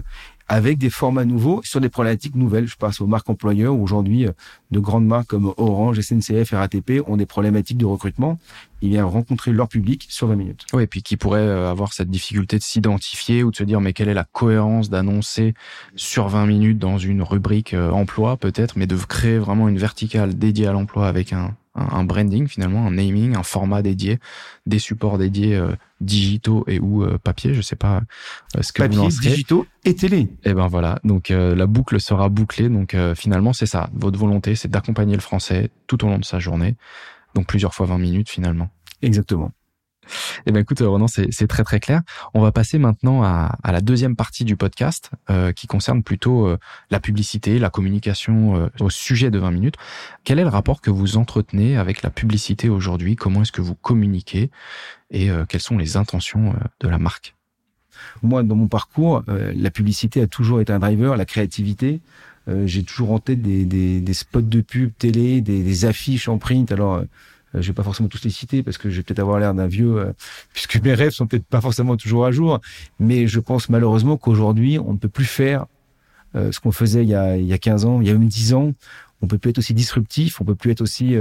avec 0.50 0.80
des 0.80 0.90
formats 0.90 1.26
nouveaux 1.26 1.62
sur 1.64 1.80
des 1.80 1.90
problématiques 1.90 2.36
nouvelles. 2.36 2.68
Je 2.68 2.76
passe 2.76 3.00
aux 3.00 3.08
marques 3.08 3.30
employeurs 3.30 3.76
où 3.76 3.84
aujourd'hui 3.84 4.28
euh, 4.28 4.32
de 4.72 4.80
grandes 4.80 5.06
marques 5.06 5.28
comme 5.28 5.54
Orange, 5.58 6.02
SNCF, 6.02 6.52
RATP 6.52 7.04
ont 7.08 7.18
des 7.18 7.28
problématiques 7.28 7.78
de 7.78 7.86
recrutement. 7.86 8.40
Ils 8.82 8.90
viennent 8.90 9.04
rencontrer 9.04 9.52
leur 9.52 9.68
public 9.68 10.08
sur 10.10 10.28
20 10.28 10.36
minutes. 10.36 10.66
Oui, 10.74 10.84
et 10.84 10.88
puis 10.88 11.04
qui 11.04 11.18
pourraient 11.18 11.40
euh, 11.40 11.70
avoir 11.70 11.94
cette 11.94 12.10
difficulté 12.10 12.58
de 12.58 12.64
s'identifier 12.64 13.44
ou 13.44 13.52
de 13.52 13.56
se 13.56 13.64
dire 13.64 13.80
mais 13.80 13.94
quelle 13.94 14.10
est 14.10 14.14
la 14.14 14.24
cohérence 14.26 14.90
d'annoncer 14.90 15.54
sur 15.96 16.28
20 16.28 16.48
minutes 16.48 16.80
dans 16.80 16.98
une 16.98 17.22
rubrique 17.22 17.76
euh, 17.76 17.92
emploi 17.92 18.36
peut-être, 18.36 18.76
mais 18.76 18.88
de 18.88 18.96
créer 18.96 19.38
vraiment 19.38 19.70
une 19.70 19.78
verticale 19.78 20.36
dédiée 20.36 20.68
à 20.68 20.74
l'emploi 20.74 21.08
avec 21.08 21.32
un, 21.32 21.56
un, 21.76 22.04
branding 22.04 22.48
finalement, 22.48 22.86
un 22.88 22.92
naming, 22.92 23.36
un 23.36 23.44
format 23.44 23.82
dédié, 23.82 24.20
des 24.66 24.80
supports 24.80 25.18
dédiés 25.18 25.56
euh, 25.56 25.76
digitaux 26.02 26.64
et 26.68 26.80
ou 26.80 27.04
euh, 27.04 27.18
papier, 27.18 27.54
je 27.54 27.62
sais 27.62 27.76
pas 27.76 28.02
euh, 28.58 28.62
ce 28.62 28.74
que 28.74 28.82
papier, 28.82 28.98
vous 29.00 29.20
digitaux 29.22 29.66
et 29.86 29.96
télé. 29.96 30.20
Et 30.20 30.30
eh 30.46 30.54
ben 30.54 30.68
voilà, 30.68 31.00
donc 31.04 31.30
la 31.30 31.68
boucle 31.68 32.00
sera 32.00 32.30
bouclée. 32.30 32.70
Donc 32.70 32.96
finalement 33.16 33.54
c'est 33.54 33.66
ça, 33.66 33.90
votre 33.94 34.20
volonté 34.20 34.56
c'est 34.56 34.70
d'accompagner 34.70 35.16
le 35.16 35.22
français 35.22 35.70
tout 35.88 36.04
au 36.06 36.08
long 36.08 36.20
de 36.20 36.26
sa 36.26 36.40
journée, 36.40 36.76
donc 37.36 37.48
plusieurs 37.48 37.74
fois 37.74 37.86
20 37.86 37.98
minutes 37.98 38.30
finalement. 38.30 38.70
Exactement. 39.02 39.52
Eh 40.46 40.52
ben 40.52 40.62
écoute 40.62 40.80
Ronan, 40.80 41.08
c'est 41.08 41.48
très 41.48 41.64
très 41.64 41.80
clair. 41.80 42.02
On 42.34 42.42
va 42.42 42.52
passer 42.52 42.78
maintenant 42.78 43.24
à, 43.24 43.58
à 43.64 43.72
la 43.72 43.82
deuxième 43.82 44.16
partie 44.16 44.46
du 44.46 44.56
podcast 44.56 45.12
euh, 45.30 45.52
qui 45.52 45.68
concerne 45.68 46.04
plutôt 46.04 46.48
euh, 46.48 46.58
la 46.92 47.00
publicité, 47.00 47.60
la 47.60 47.70
communication 47.70 48.56
euh, 48.56 48.70
au 48.80 48.90
sujet 48.90 49.32
de 49.32 49.40
20 49.40 49.52
minutes. 49.52 49.76
Quel 50.24 50.40
est 50.40 50.44
le 50.44 50.50
rapport 50.50 50.82
que 50.82 50.90
vous 50.90 51.18
entretenez 51.18 51.78
avec 51.78 52.02
la 52.02 52.10
publicité 52.10 52.70
aujourd'hui? 52.70 53.16
Comment 53.16 53.42
est-ce 53.42 53.52
que 53.52 53.62
vous 53.62 53.76
communiquez? 53.76 54.50
Et 55.12 55.30
quelles 55.48 55.62
sont 55.62 55.80
les 55.80 55.98
intentions 55.98 56.54
de 56.82 56.88
la 56.88 57.00
marque? 57.00 57.36
Moi, 58.22 58.44
dans 58.44 58.56
mon 58.56 58.68
parcours, 58.68 59.24
la 59.28 59.72
publicité 59.72 60.22
a 60.22 60.28
toujours 60.28 60.62
été 60.62 60.72
un 60.72 60.78
driver, 60.78 61.18
la 61.18 61.26
créativité. 61.26 62.00
J'ai 62.66 62.84
toujours 62.84 63.12
en 63.12 63.20
tête 63.20 63.42
des, 63.42 63.66
des, 63.66 64.02
des, 64.02 64.14
spots 64.14 64.42
de 64.42 64.62
pub 64.62 64.92
télé, 64.98 65.42
des, 65.42 65.64
des 65.64 65.86
affiches 65.86 66.28
en 66.28 66.38
print. 66.38 66.72
Alors 66.72 66.96
euh, 66.96 67.04
je 67.54 67.68
vais 67.68 67.74
pas 67.74 67.84
forcément 67.84 68.10
tous 68.10 68.24
les 68.24 68.30
citer 68.30 68.64
parce 68.64 68.78
que 68.78 68.90
je 68.90 68.98
vais 68.98 69.04
peut-être 69.04 69.20
avoir 69.20 69.40
l'air 69.40 69.54
d'un 69.54 69.68
vieux, 69.68 69.98
euh, 69.98 70.14
puisque 70.54 70.82
mes 70.82 70.94
rêves 70.94 71.12
sont 71.12 71.28
peut-être 71.28 71.46
pas 71.46 71.62
forcément 71.62 71.98
toujours 71.98 72.26
à 72.26 72.32
jour. 72.32 72.60
Mais 73.00 73.28
je 73.28 73.40
pense 73.40 73.70
malheureusement 73.70 74.18
qu'aujourd'hui, 74.18 74.80
on 74.80 74.94
ne 74.94 74.98
peut 74.98 75.10
plus 75.10 75.26
faire 75.26 75.66
euh, 76.36 76.52
ce 76.52 76.60
qu'on 76.60 76.72
faisait 76.72 77.04
il 77.04 77.10
y, 77.10 77.16
a, 77.16 77.38
il 77.38 77.46
y 77.46 77.54
a 77.54 77.58
15 77.58 77.86
ans, 77.86 78.02
il 78.02 78.08
y 78.08 78.12
a 78.12 78.14
même 78.14 78.28
10 78.28 78.54
ans. 78.54 78.74
On 79.22 79.28
peut 79.28 79.38
plus 79.38 79.50
être 79.50 79.58
aussi 79.58 79.74
disruptif, 79.74 80.40
on 80.40 80.46
peut 80.46 80.56
plus 80.56 80.72
être 80.72 80.82
aussi 80.82 81.18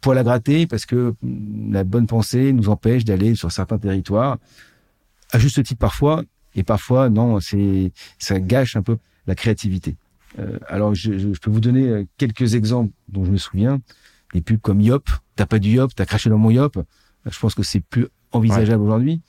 poil 0.00 0.18
à 0.18 0.22
gratter 0.22 0.66
parce 0.66 0.84
que 0.84 1.14
mm, 1.22 1.72
la 1.72 1.84
bonne 1.84 2.06
pensée 2.06 2.52
nous 2.52 2.68
empêche 2.68 3.04
d'aller 3.04 3.34
sur 3.34 3.52
certains 3.52 3.78
territoires. 3.78 4.38
À 5.32 5.38
juste 5.38 5.62
titre 5.62 5.78
parfois, 5.78 6.24
et 6.54 6.62
parfois 6.62 7.08
non, 7.08 7.40
c'est 7.40 7.92
ça 8.18 8.40
gâche 8.40 8.76
un 8.76 8.82
peu 8.82 8.98
la 9.26 9.34
créativité. 9.34 9.96
alors 10.68 10.94
je, 10.94 11.18
je, 11.18 11.28
peux 11.38 11.50
vous 11.50 11.60
donner 11.60 12.06
quelques 12.16 12.54
exemples 12.54 12.92
dont 13.08 13.24
je 13.24 13.30
me 13.30 13.36
souviens 13.36 13.80
des 14.34 14.40
pubs 14.40 14.60
comme 14.60 14.80
Yop, 14.80 15.08
t'as 15.36 15.46
pas 15.46 15.58
du 15.58 15.70
Yop, 15.70 15.94
t'as 15.94 16.04
craché 16.04 16.30
dans 16.30 16.38
mon 16.38 16.50
Yop. 16.50 16.78
Je 17.26 17.38
pense 17.38 17.54
que 17.54 17.62
c'est 17.62 17.80
plus 17.80 18.06
envisageable 18.32 18.82
aujourd'hui. 18.82 19.20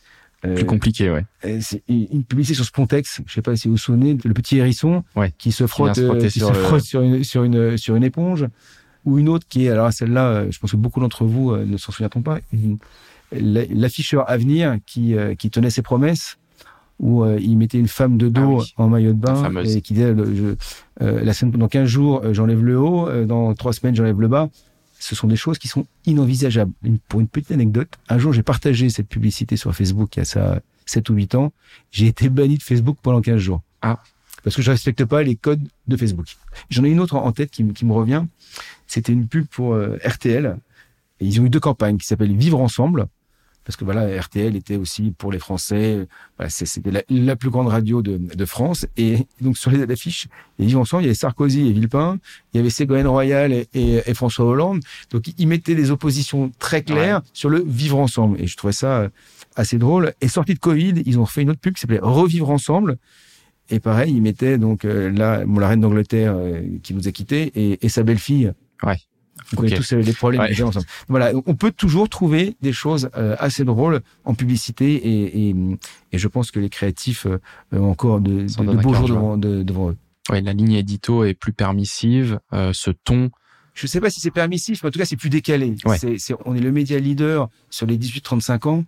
Euh, 0.45 0.55
plus 0.55 0.65
compliqué, 0.65 1.09
ouais. 1.11 1.25
Euh, 1.43 1.59
c'est 1.61 1.83
une 1.89 2.23
publicité 2.23 2.55
sur 2.55 2.65
Spontex, 2.65 3.21
je 3.25 3.33
sais 3.33 3.41
pas 3.41 3.55
si 3.57 3.67
vous 3.67 3.73
vous 3.73 3.77
souvenez, 3.77 4.17
le 4.23 4.33
petit 4.33 4.57
hérisson 4.57 5.03
qui 5.37 5.51
se 5.51 5.67
frotte, 5.67 5.97
euh, 5.97 6.17
qui 6.17 6.39
sur, 6.39 6.47
se 6.47 6.53
frotte 6.53 6.81
sur, 6.81 7.01
une, 7.01 7.23
sur, 7.23 7.43
une, 7.43 7.77
sur 7.77 7.95
une 7.95 8.03
éponge, 8.03 8.47
ou 9.03 9.19
une 9.19 9.27
autre 9.27 9.45
qui 9.49 9.65
est, 9.65 9.69
alors 9.69 9.91
celle-là, 9.91 10.49
je 10.49 10.57
pense 10.59 10.71
que 10.71 10.77
beaucoup 10.77 11.01
d'entre 11.01 11.25
vous 11.25 11.55
ne 11.55 11.77
s'en 11.77 11.91
souviendront 11.91 12.21
pas, 12.21 12.39
l'afficheur 13.33 14.29
Avenir 14.29 14.77
qui, 14.85 15.15
qui 15.37 15.49
tenait 15.49 15.69
ses 15.69 15.81
promesses, 15.81 16.37
où 16.99 17.25
il 17.25 17.57
mettait 17.57 17.79
une 17.79 17.87
femme 17.87 18.17
de 18.17 18.29
dos 18.29 18.61
ah 18.61 18.83
en 18.83 18.87
maillot 18.89 19.13
de 19.13 19.19
bain 19.19 19.51
et 19.63 19.81
qui 19.81 19.93
disait 19.93 20.13
je, 20.15 20.55
la 20.99 21.33
semaine 21.33 21.53
dans 21.53 21.69
15 21.69 21.87
jours 21.87 22.21
j'enlève 22.33 22.63
le 22.63 22.77
haut, 22.77 23.09
dans 23.25 23.53
3 23.53 23.73
semaines 23.73 23.95
j'enlève 23.95 24.19
le 24.19 24.27
bas 24.27 24.49
ce 24.99 25.15
sont 25.15 25.27
des 25.27 25.35
choses 25.35 25.57
qui 25.57 25.67
sont 25.67 25.85
inenvisageables. 26.05 26.71
Pour 27.07 27.21
une 27.21 27.27
petite 27.27 27.51
anecdote, 27.51 27.89
un 28.09 28.19
jour 28.19 28.33
j'ai 28.33 28.43
partagé 28.43 28.89
cette 28.89 29.07
publicité 29.07 29.57
sur 29.57 29.73
Facebook 29.73 30.15
il 30.15 30.19
y 30.19 30.21
a 30.21 30.25
ça 30.25 30.61
7 30.85 31.09
ou 31.09 31.13
8 31.13 31.35
ans. 31.35 31.53
J'ai 31.91 32.07
été 32.07 32.29
banni 32.29 32.57
de 32.57 32.63
Facebook 32.63 32.97
pendant 33.01 33.21
15 33.21 33.37
jours. 33.37 33.61
Ah. 33.81 33.99
Parce 34.43 34.55
que 34.55 34.61
je 34.61 34.71
respecte 34.71 35.03
pas 35.05 35.21
les 35.23 35.35
codes 35.35 35.67
de 35.87 35.97
Facebook. 35.97 36.25
J'en 36.69 36.83
ai 36.83 36.89
une 36.89 36.99
autre 36.99 37.15
en 37.15 37.31
tête 37.31 37.51
qui, 37.51 37.63
me 37.63 37.93
revient. 37.93 38.25
C'était 38.87 39.11
une 39.11 39.27
pub 39.27 39.45
pour 39.45 39.73
euh, 39.73 39.97
RTL. 40.03 40.57
Et 41.19 41.25
ils 41.25 41.41
ont 41.41 41.45
eu 41.45 41.49
deux 41.49 41.59
campagnes 41.59 41.97
qui 41.97 42.07
s'appellent 42.07 42.35
Vivre 42.35 42.59
ensemble 42.59 43.07
parce 43.63 43.77
que 43.77 43.85
voilà, 43.85 44.19
RTL 44.19 44.55
était 44.55 44.77
aussi 44.77 45.13
pour 45.15 45.31
les 45.31 45.39
Français. 45.39 46.07
Voilà, 46.37 46.49
c'était 46.49 47.03
la, 47.09 47.35
plus 47.35 47.49
grande 47.49 47.67
radio 47.67 48.01
de, 48.01 48.17
de, 48.17 48.45
France. 48.45 48.87
Et 48.97 49.27
donc 49.41 49.57
sur 49.57 49.69
les 49.69 49.83
affiches, 49.83 50.27
ensemble, 50.75 51.03
il 51.03 51.05
y 51.05 51.09
avait 51.09 51.15
Sarkozy 51.15 51.67
et 51.67 51.71
Villepin, 51.71 52.17
il 52.53 52.57
y 52.57 52.59
avait 52.59 52.69
Ségolène 52.69 53.07
Royal 53.07 53.51
et, 53.53 53.67
et, 53.73 54.13
François 54.13 54.45
Hollande. 54.45 54.81
Donc 55.11 55.25
ils 55.37 55.47
mettaient 55.47 55.75
des 55.75 55.91
oppositions 55.91 56.51
très 56.57 56.81
claires 56.81 57.21
sur 57.33 57.49
le 57.49 57.63
vivre 57.63 57.99
ensemble. 57.99 58.41
Et 58.41 58.47
je 58.47 58.57
trouvais 58.57 58.73
ça 58.73 59.01
euh, 59.01 59.09
assez 59.55 59.77
drôle. 59.77 60.13
Et 60.21 60.27
sorti 60.27 60.53
de 60.53 60.59
Covid, 60.59 61.03
ils 61.05 61.19
ont 61.19 61.25
fait 61.25 61.41
une 61.43 61.51
autre 61.51 61.59
pub 61.59 61.75
qui 61.75 61.81
s'appelait 61.81 61.99
Revivre 62.01 62.49
ensemble. 62.49 62.97
Et 63.69 63.79
pareil, 63.79 64.13
ils 64.13 64.21
mettaient 64.21 64.57
donc 64.57 64.83
euh, 64.83 65.11
là, 65.11 65.45
bon, 65.45 65.59
la 65.59 65.67
reine 65.67 65.81
d'Angleterre 65.81 66.33
euh, 66.35 66.61
qui 66.81 66.93
nous 66.93 67.07
a 67.07 67.11
quittés 67.11 67.51
et, 67.53 67.85
et 67.85 67.89
sa 67.89 68.03
belle-fille. 68.03 68.51
Ouais. 68.81 68.97
Vous 69.51 69.65
okay. 69.65 69.75
tous 69.75 69.95
les 69.95 70.13
problèmes 70.13 70.41
ouais. 70.41 70.61
ensemble. 70.61 70.85
Voilà, 71.07 71.31
on 71.45 71.55
peut 71.55 71.71
toujours 71.71 72.09
trouver 72.09 72.55
des 72.61 72.73
choses 72.73 73.09
euh, 73.17 73.35
assez 73.39 73.63
drôles 73.63 74.01
en 74.25 74.33
publicité 74.33 74.93
et, 74.93 75.49
et, 75.49 75.55
et, 76.11 76.17
je 76.17 76.27
pense 76.27 76.51
que 76.51 76.59
les 76.59 76.69
créatifs 76.69 77.25
euh, 77.25 77.39
ont 77.71 77.89
encore 77.89 78.21
de, 78.21 78.41
de, 78.41 78.71
de 78.71 78.77
beaux 78.77 78.93
jours 78.93 79.07
devant, 79.07 79.37
de, 79.37 79.63
devant 79.63 79.91
eux. 79.91 79.97
Ouais, 80.29 80.41
la 80.41 80.53
ligne 80.53 80.73
édito 80.73 81.23
est 81.23 81.33
plus 81.33 81.53
permissive, 81.53 82.39
euh, 82.53 82.71
ce 82.73 82.91
ton. 82.91 83.31
Je 83.73 83.87
sais 83.87 84.01
pas 84.01 84.09
si 84.09 84.19
c'est 84.19 84.31
permissif, 84.31 84.83
mais 84.83 84.89
en 84.89 84.91
tout 84.91 84.99
cas 84.99 85.05
c'est 85.05 85.15
plus 85.15 85.29
décalé. 85.29 85.75
Ouais. 85.85 85.97
On 86.45 86.55
est 86.55 86.59
le 86.59 86.71
média 86.71 86.99
leader 86.99 87.49
sur 87.69 87.87
les 87.87 87.97
18-35 87.97 88.67
ans. 88.67 88.83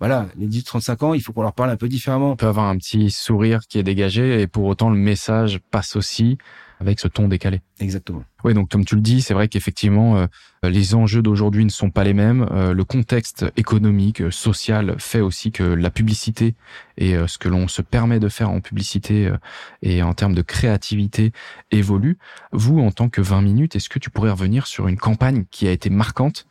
Voilà, 0.00 0.26
les 0.36 0.48
18-35 0.48 1.04
ans, 1.04 1.14
il 1.14 1.20
faut 1.20 1.32
qu'on 1.32 1.42
leur 1.42 1.52
parle 1.52 1.70
un 1.70 1.76
peu 1.76 1.88
différemment. 1.88 2.32
On 2.32 2.36
peut 2.36 2.48
avoir 2.48 2.66
un 2.66 2.76
petit 2.76 3.10
sourire 3.12 3.60
qui 3.68 3.78
est 3.78 3.84
dégagé 3.84 4.42
et 4.42 4.48
pour 4.48 4.64
autant 4.64 4.90
le 4.90 4.96
message 4.96 5.60
passe 5.70 5.94
aussi 5.94 6.38
avec 6.82 6.98
ce 6.98 7.06
ton 7.06 7.28
décalé. 7.28 7.60
Exactement. 7.78 8.24
Oui, 8.44 8.54
donc 8.54 8.68
comme 8.70 8.84
tu 8.84 8.96
le 8.96 9.00
dis, 9.00 9.22
c'est 9.22 9.34
vrai 9.34 9.46
qu'effectivement, 9.46 10.16
euh, 10.16 10.26
les 10.64 10.94
enjeux 10.96 11.22
d'aujourd'hui 11.22 11.64
ne 11.64 11.70
sont 11.70 11.90
pas 11.90 12.02
les 12.02 12.12
mêmes. 12.12 12.48
Euh, 12.50 12.74
le 12.74 12.84
contexte 12.84 13.46
économique, 13.56 14.20
euh, 14.20 14.32
social 14.32 14.96
fait 14.98 15.20
aussi 15.20 15.52
que 15.52 15.62
la 15.62 15.90
publicité 15.90 16.56
et 16.98 17.14
ce 17.26 17.38
que 17.38 17.48
l'on 17.48 17.68
se 17.68 17.82
permet 17.82 18.18
de 18.20 18.28
faire 18.28 18.50
en 18.50 18.60
publicité 18.60 19.32
et 19.80 20.02
en 20.02 20.12
termes 20.12 20.34
de 20.34 20.42
créativité 20.42 21.32
évolue. 21.70 22.18
Vous, 22.52 22.80
en 22.80 22.90
tant 22.90 23.08
que 23.08 23.22
20 23.22 23.40
minutes, 23.40 23.76
est-ce 23.76 23.88
que 23.88 23.98
tu 23.98 24.10
pourrais 24.10 24.30
revenir 24.30 24.66
sur 24.66 24.88
une 24.88 24.98
campagne 24.98 25.44
qui 25.50 25.66
a 25.66 25.70
été 25.70 25.88
marquante 25.88 26.46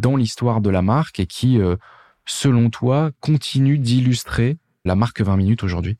dans 0.00 0.16
l'histoire 0.16 0.62
de 0.62 0.70
la 0.70 0.80
marque 0.80 1.20
et 1.20 1.26
qui, 1.26 1.60
selon 2.24 2.70
toi, 2.70 3.10
continue 3.20 3.78
d'illustrer 3.78 4.56
la 4.86 4.94
marque 4.94 5.20
20 5.20 5.36
minutes 5.36 5.62
aujourd'hui? 5.62 5.98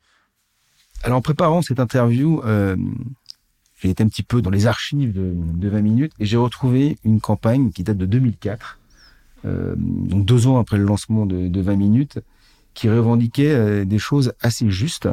Alors 1.05 1.19
en 1.19 1.23
préparant 1.23 1.61
cette 1.61 1.81
interview, 1.81 2.43
j'ai 3.83 3.91
été 3.91 4.03
un 4.05 4.09
petit 4.09 4.23
peu 4.23 4.41
dans 4.43 4.51
les 4.51 4.67
archives 4.67 5.13
de, 5.13 5.35
de 5.35 5.69
20 5.69 5.81
minutes 5.83 6.13
et 6.21 6.25
j'ai 6.25 6.37
retrouvé 6.37 6.99
une 7.05 7.21
campagne 7.21 7.71
qui 7.71 7.83
date 7.83 7.99
de 7.99 8.07
2004, 8.07 8.79
euh, 9.45 9.75
donc 9.77 10.25
deux 10.25 10.47
ans 10.47 10.59
après 10.59 10.79
le 10.79 10.85
lancement 10.85 11.27
de, 11.27 11.49
de 11.49 11.61
20 11.61 11.75
minutes, 11.75 12.19
qui 12.75 12.89
revendiquait 12.89 13.53
euh, 13.53 13.85
des 13.85 13.99
choses 13.99 14.35
assez 14.41 14.71
justes. 14.71 15.09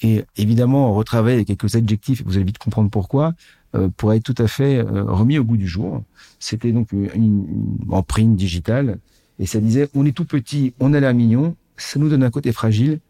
Et 0.00 0.24
évidemment, 0.36 0.90
on 0.90 0.94
retravaille 0.94 1.44
quelques 1.44 1.74
adjectifs, 1.76 2.22
vous 2.24 2.36
allez 2.36 2.44
vite 2.44 2.58
comprendre 2.58 2.90
pourquoi, 2.90 3.34
euh, 3.74 3.88
pour 3.94 4.12
être 4.14 4.22
tout 4.22 4.40
à 4.42 4.48
fait 4.48 4.78
euh, 4.78 5.04
remis 5.04 5.38
au 5.38 5.44
goût 5.44 5.56
du 5.56 5.68
jour. 5.68 6.02
C'était 6.38 6.72
donc 6.72 6.92
une, 6.92 7.10
une, 7.14 8.36
digitale, 8.36 8.98
et 9.38 9.46
ça 9.46 9.60
disait, 9.60 9.88
on 9.94 10.06
est 10.06 10.12
tout 10.12 10.24
petit, 10.24 10.72
on 10.80 10.94
a 10.94 11.00
l'air 11.00 11.12
mignon, 11.12 11.54
ça 11.76 11.98
nous 11.98 12.08
donne 12.08 12.22
un 12.22 12.30
côté 12.30 12.52
fragile, 12.52 13.00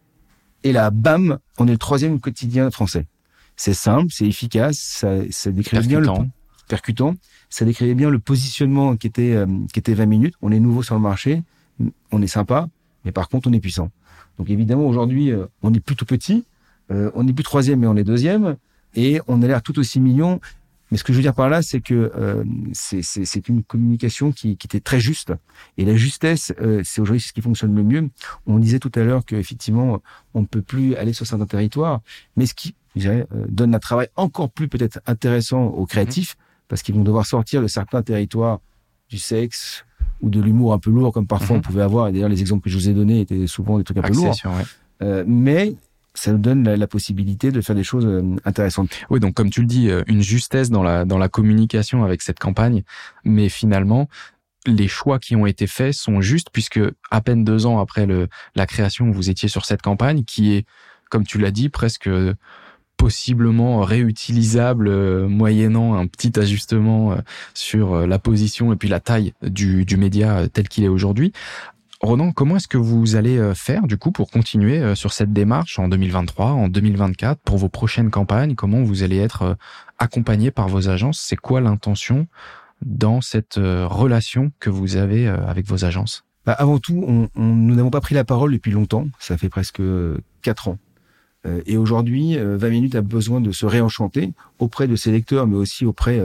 et 0.65 0.73
là, 0.73 0.91
bam, 0.91 1.39
on 1.59 1.69
est 1.69 1.73
le 1.73 1.79
troisième 1.79 2.19
quotidien 2.19 2.71
français. 2.73 3.07
C'est 3.57 3.75
simple, 3.75 4.09
c'est 4.11 4.27
efficace, 4.27 4.79
ça, 4.79 5.11
ça 5.31 5.51
décrit 5.51 5.79
bien 5.87 6.01
le 6.01 6.09
percutant, 6.69 7.15
ça 7.49 7.65
décrivait 7.65 7.95
bien 7.95 8.11
le 8.11 8.19
positionnement 8.19 8.97
qui 8.97 9.07
était 9.07 9.33
euh, 9.33 9.47
qui 9.73 9.79
était 9.79 9.95
20 9.95 10.07
minutes. 10.07 10.35
On 10.43 10.53
est 10.53 10.61
nouveau 10.61 10.83
sur 10.83 10.95
le 10.95 11.01
marché, 11.01 11.43
on 12.11 12.23
est 12.23 12.27
sympa, 12.27 12.69
mais 13.05 13.13
par 13.13 13.29
contre 13.29 13.49
on 13.49 13.53
est 13.53 13.61
puissant. 13.61 13.91
Donc 14.39 14.51
évidemment 14.51 14.87
aujourd'hui 14.87 15.31
euh, 15.31 15.47
on 15.63 15.73
est 15.73 15.81
plutôt 15.81 16.05
petit, 16.05 16.45
euh, 16.91 17.11
on 17.15 17.25
n'est 17.25 17.33
plus 17.33 17.45
troisième 17.45 17.81
mais 17.81 17.87
on 17.87 17.97
est 17.97 18.05
deuxième, 18.05 18.57
et 18.95 19.21
on 19.29 19.43
a 19.43 19.47
l'air 19.47 19.63
tout 19.63 19.79
aussi 19.79 20.01
mignon. 20.01 20.41
Mais 20.91 20.99
ce 20.99 21.05
que 21.05 21.13
je 21.13 21.19
veux 21.19 21.23
dire 21.23 21.35
par 21.35 21.49
là, 21.49 21.63
c'est 21.63 21.81
que 21.81 22.13
euh, 22.17 22.45
c'est 22.73 23.49
une 23.49 23.65
communication 23.65 24.31
qui, 24.31 24.57
qui, 24.57 24.67
était 24.69 24.81
très 24.81 25.01
juste. 25.01 25.33
Et 25.79 25.85
la 25.85 25.97
justesse, 25.97 26.53
euh, 26.61 26.83
c'est 26.85 27.01
aujourd'hui 27.01 27.21
ce 27.21 27.33
qui 27.33 27.43
fonctionne 27.43 27.75
le 27.75 27.83
mieux. 27.83 28.09
On 28.47 28.59
disait 28.59 28.79
tout 28.79 28.93
à 28.95 29.01
l'heure 29.01 29.25
qu'effectivement, 29.25 30.01
on 30.35 30.43
ne 30.43 30.47
peut 30.47 30.63
plus 30.63 30.95
aller 30.95 31.13
sur 31.13 31.27
certains 31.27 31.47
territoires, 31.47 32.03
mais 32.37 32.47
ce 32.47 32.55
qui, 32.55 32.77
je 32.97 33.03
dirais, 33.03 33.27
euh, 33.35 33.45
donne 33.49 33.75
un 33.75 33.79
travail 33.79 34.09
encore 34.17 34.51
plus 34.51 34.69
peut-être 34.69 35.01
intéressant 35.07 35.65
aux 35.67 35.87
créatifs, 35.87 36.37
parce 36.69 36.83
qu'ils 36.83 36.95
vont 36.95 37.05
devoir 37.05 37.27
sortir 37.27 37.63
de 37.63 37.69
certains 37.69 38.03
territoires 38.03 38.61
du 39.09 39.19
sexe 39.19 39.85
ou 40.21 40.31
de 40.31 40.41
l'humour 40.41 40.73
un 40.73 40.79
peu 40.79 40.91
lourd, 40.91 41.13
comme 41.13 41.27
parfois 41.27 41.57
mm 41.57 41.61
-hmm. 41.61 41.63
on 41.67 41.69
pouvait 41.69 41.83
avoir. 41.83 42.09
Et 42.09 42.13
d'ailleurs, 42.13 42.29
les 42.29 42.41
exemples 42.41 42.65
que 42.65 42.71
je 42.71 42.77
vous 42.77 42.89
ai 42.89 42.95
donnés 42.95 43.21
étaient 43.21 43.47
souvent 43.47 43.79
des 43.79 43.85
trucs 43.85 43.99
un 43.99 44.03
peu 44.03 44.15
lourds. 44.15 44.35
Ouais. 45.01 45.25
mais 45.27 45.77
ça 46.17 46.33
nous 46.33 46.39
donne 46.39 46.65
la, 46.65 46.77
la, 46.77 46.87
possibilité 46.87 47.53
de 47.53 47.61
faire 47.61 47.77
des 47.77 47.85
choses 47.85 48.07
euh, 48.07 48.37
intéressantes. 48.45 48.91
Oui, 49.11 49.21
donc 49.21 49.35
comme 49.35 49.51
tu 49.51 49.61
le 49.61 49.67
dis, 49.67 49.91
euh, 49.91 50.03
une 50.07 50.23
justesse 50.23 50.71
dans 50.71 50.83
la, 50.83 51.05
dans 51.05 51.19
la 51.19 51.29
communication 51.29 52.05
avec 52.05 52.23
cette 52.23 52.39
campagne, 52.39 52.83
mais 53.25 53.49
finalement, 53.49 54.09
les 54.67 54.89
choix 54.89 55.19
qui 55.19 55.37
ont 55.37 55.47
été 55.47 55.67
faits 55.67 55.95
sont 55.95 56.21
justes 56.21 56.49
puisque 56.53 56.81
à 57.11 57.21
peine 57.21 57.45
deux 57.45 57.67
ans 57.67 57.79
après 57.79 58.07
le, 58.07 58.29
la 58.55 58.67
création, 58.67 59.11
vous 59.11 59.31
étiez 59.31 59.49
sur 59.49 59.65
cette 59.65 59.83
campagne 59.83 60.25
qui 60.25 60.55
est, 60.55 60.67
comme 61.11 61.25
tu 61.25 61.39
l'as 61.39 61.53
dit, 61.53 61.69
presque 61.69 62.09
possiblement 62.97 63.81
réutilisable 63.83 64.89
euh, 64.89 65.29
moyennant 65.29 65.95
un 65.95 66.07
petit 66.07 66.39
ajustement 66.39 67.17
sur 67.55 68.07
la 68.07 68.19
position 68.19 68.73
et 68.73 68.77
puis 68.77 68.89
la 68.89 69.01
taille 69.01 69.35
du, 69.43 69.85
du 69.85 69.97
média 69.97 70.49
tel 70.49 70.69
qu'il 70.69 70.85
est 70.85 70.89
aujourd'hui. 70.89 71.33
Ronan, 72.01 72.33
comment 72.33 72.57
est-ce 72.57 72.69
que 72.69 72.77
vous 72.77 73.17
allez 73.17 73.39
euh, 73.39 73.55
faire 73.55 73.87
du 73.87 73.97
coup 73.97 74.13
pour 74.13 74.31
continuer 74.31 74.79
euh, 74.81 74.95
sur 74.95 75.13
cette 75.13 75.33
démarche 75.33 75.79
en 75.79 75.89
2023, 75.89 76.51
en 76.51 76.69
2024 76.69 77.41
pour 77.41 77.57
vos 77.57 77.71
prochaines 77.71 78.11
campagnes? 78.11 78.55
Comment 78.55 78.83
vous 78.83 79.03
allez 79.03 79.17
être 79.17 79.43
euh, 79.43 79.55
accompagné 79.99 80.51
par 80.51 80.69
vos 80.69 80.91
agences? 80.91 81.19
C'est 81.19 81.37
quoi 81.37 81.61
l'intention 81.63 82.27
dans 82.83 83.23
cette 83.23 83.55
relation 83.57 84.53
que 84.61 84.69
vous 84.69 84.97
avez 84.97 85.27
avec 85.27 85.67
vos 85.67 85.87
agences? 85.87 86.25
Bah 86.45 86.53
Avant 86.53 86.79
tout, 86.79 87.03
on, 87.09 87.31
on, 87.35 87.43
nous 87.43 87.75
n'avons 87.75 87.89
pas 87.89 88.03
pris 88.03 88.15
la 88.15 88.23
parole 88.23 88.53
depuis 88.53 88.71
longtemps. 88.71 89.07
Ça 89.19 89.39
fait 89.39 89.49
presque 89.49 89.81
quatre 90.43 90.69
ans. 90.69 90.77
Et 91.67 91.77
aujourd'hui, 91.77 92.37
20 92.39 92.69
minutes 92.71 92.95
a 92.95 93.03
besoin 93.03 93.41
de 93.41 93.53
se 93.53 93.67
réenchanter 93.67 94.33
auprès 94.59 94.89
de 94.89 94.97
ses 94.97 95.13
lecteurs, 95.13 95.47
mais 95.47 95.57
aussi 95.57 95.85
auprès 95.85 96.21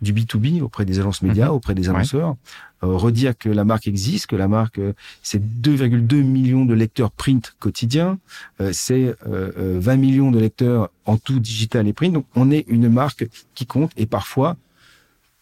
du 0.00 0.12
B2B, 0.12 0.62
auprès 0.62 0.84
des 0.84 0.98
agences 0.98 1.22
médias, 1.22 1.48
mmh. 1.48 1.54
auprès 1.54 1.74
des 1.74 1.88
annonceurs. 1.88 2.30
Ouais 2.30 2.36
euh, 2.84 2.96
redire 2.96 3.36
que 3.36 3.48
la 3.48 3.64
marque 3.64 3.86
existe, 3.86 4.26
que 4.26 4.36
la 4.36 4.48
marque, 4.48 4.78
euh, 4.78 4.92
c'est 5.22 5.42
2,2 5.42 6.22
millions 6.22 6.64
de 6.64 6.74
lecteurs 6.74 7.10
print 7.10 7.54
quotidiens, 7.58 8.18
euh, 8.60 8.70
c'est 8.72 9.14
20 9.24 9.96
millions 9.96 10.30
de 10.30 10.38
lecteurs 10.38 10.90
en 11.06 11.16
tout 11.16 11.38
digital 11.38 11.86
et 11.88 11.92
print. 11.92 12.12
Donc 12.12 12.26
on 12.34 12.50
est 12.50 12.64
une 12.68 12.88
marque 12.88 13.26
qui 13.54 13.66
compte 13.66 13.92
et 13.96 14.06
parfois, 14.06 14.56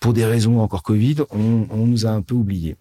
pour 0.01 0.13
des 0.13 0.25
raisons 0.25 0.61
encore 0.61 0.83
Covid, 0.83 1.17
on, 1.31 1.67
on 1.71 1.87
nous 1.87 2.07
a 2.07 2.11
un 2.11 2.23
peu 2.23 2.35
oubliés. 2.35 2.77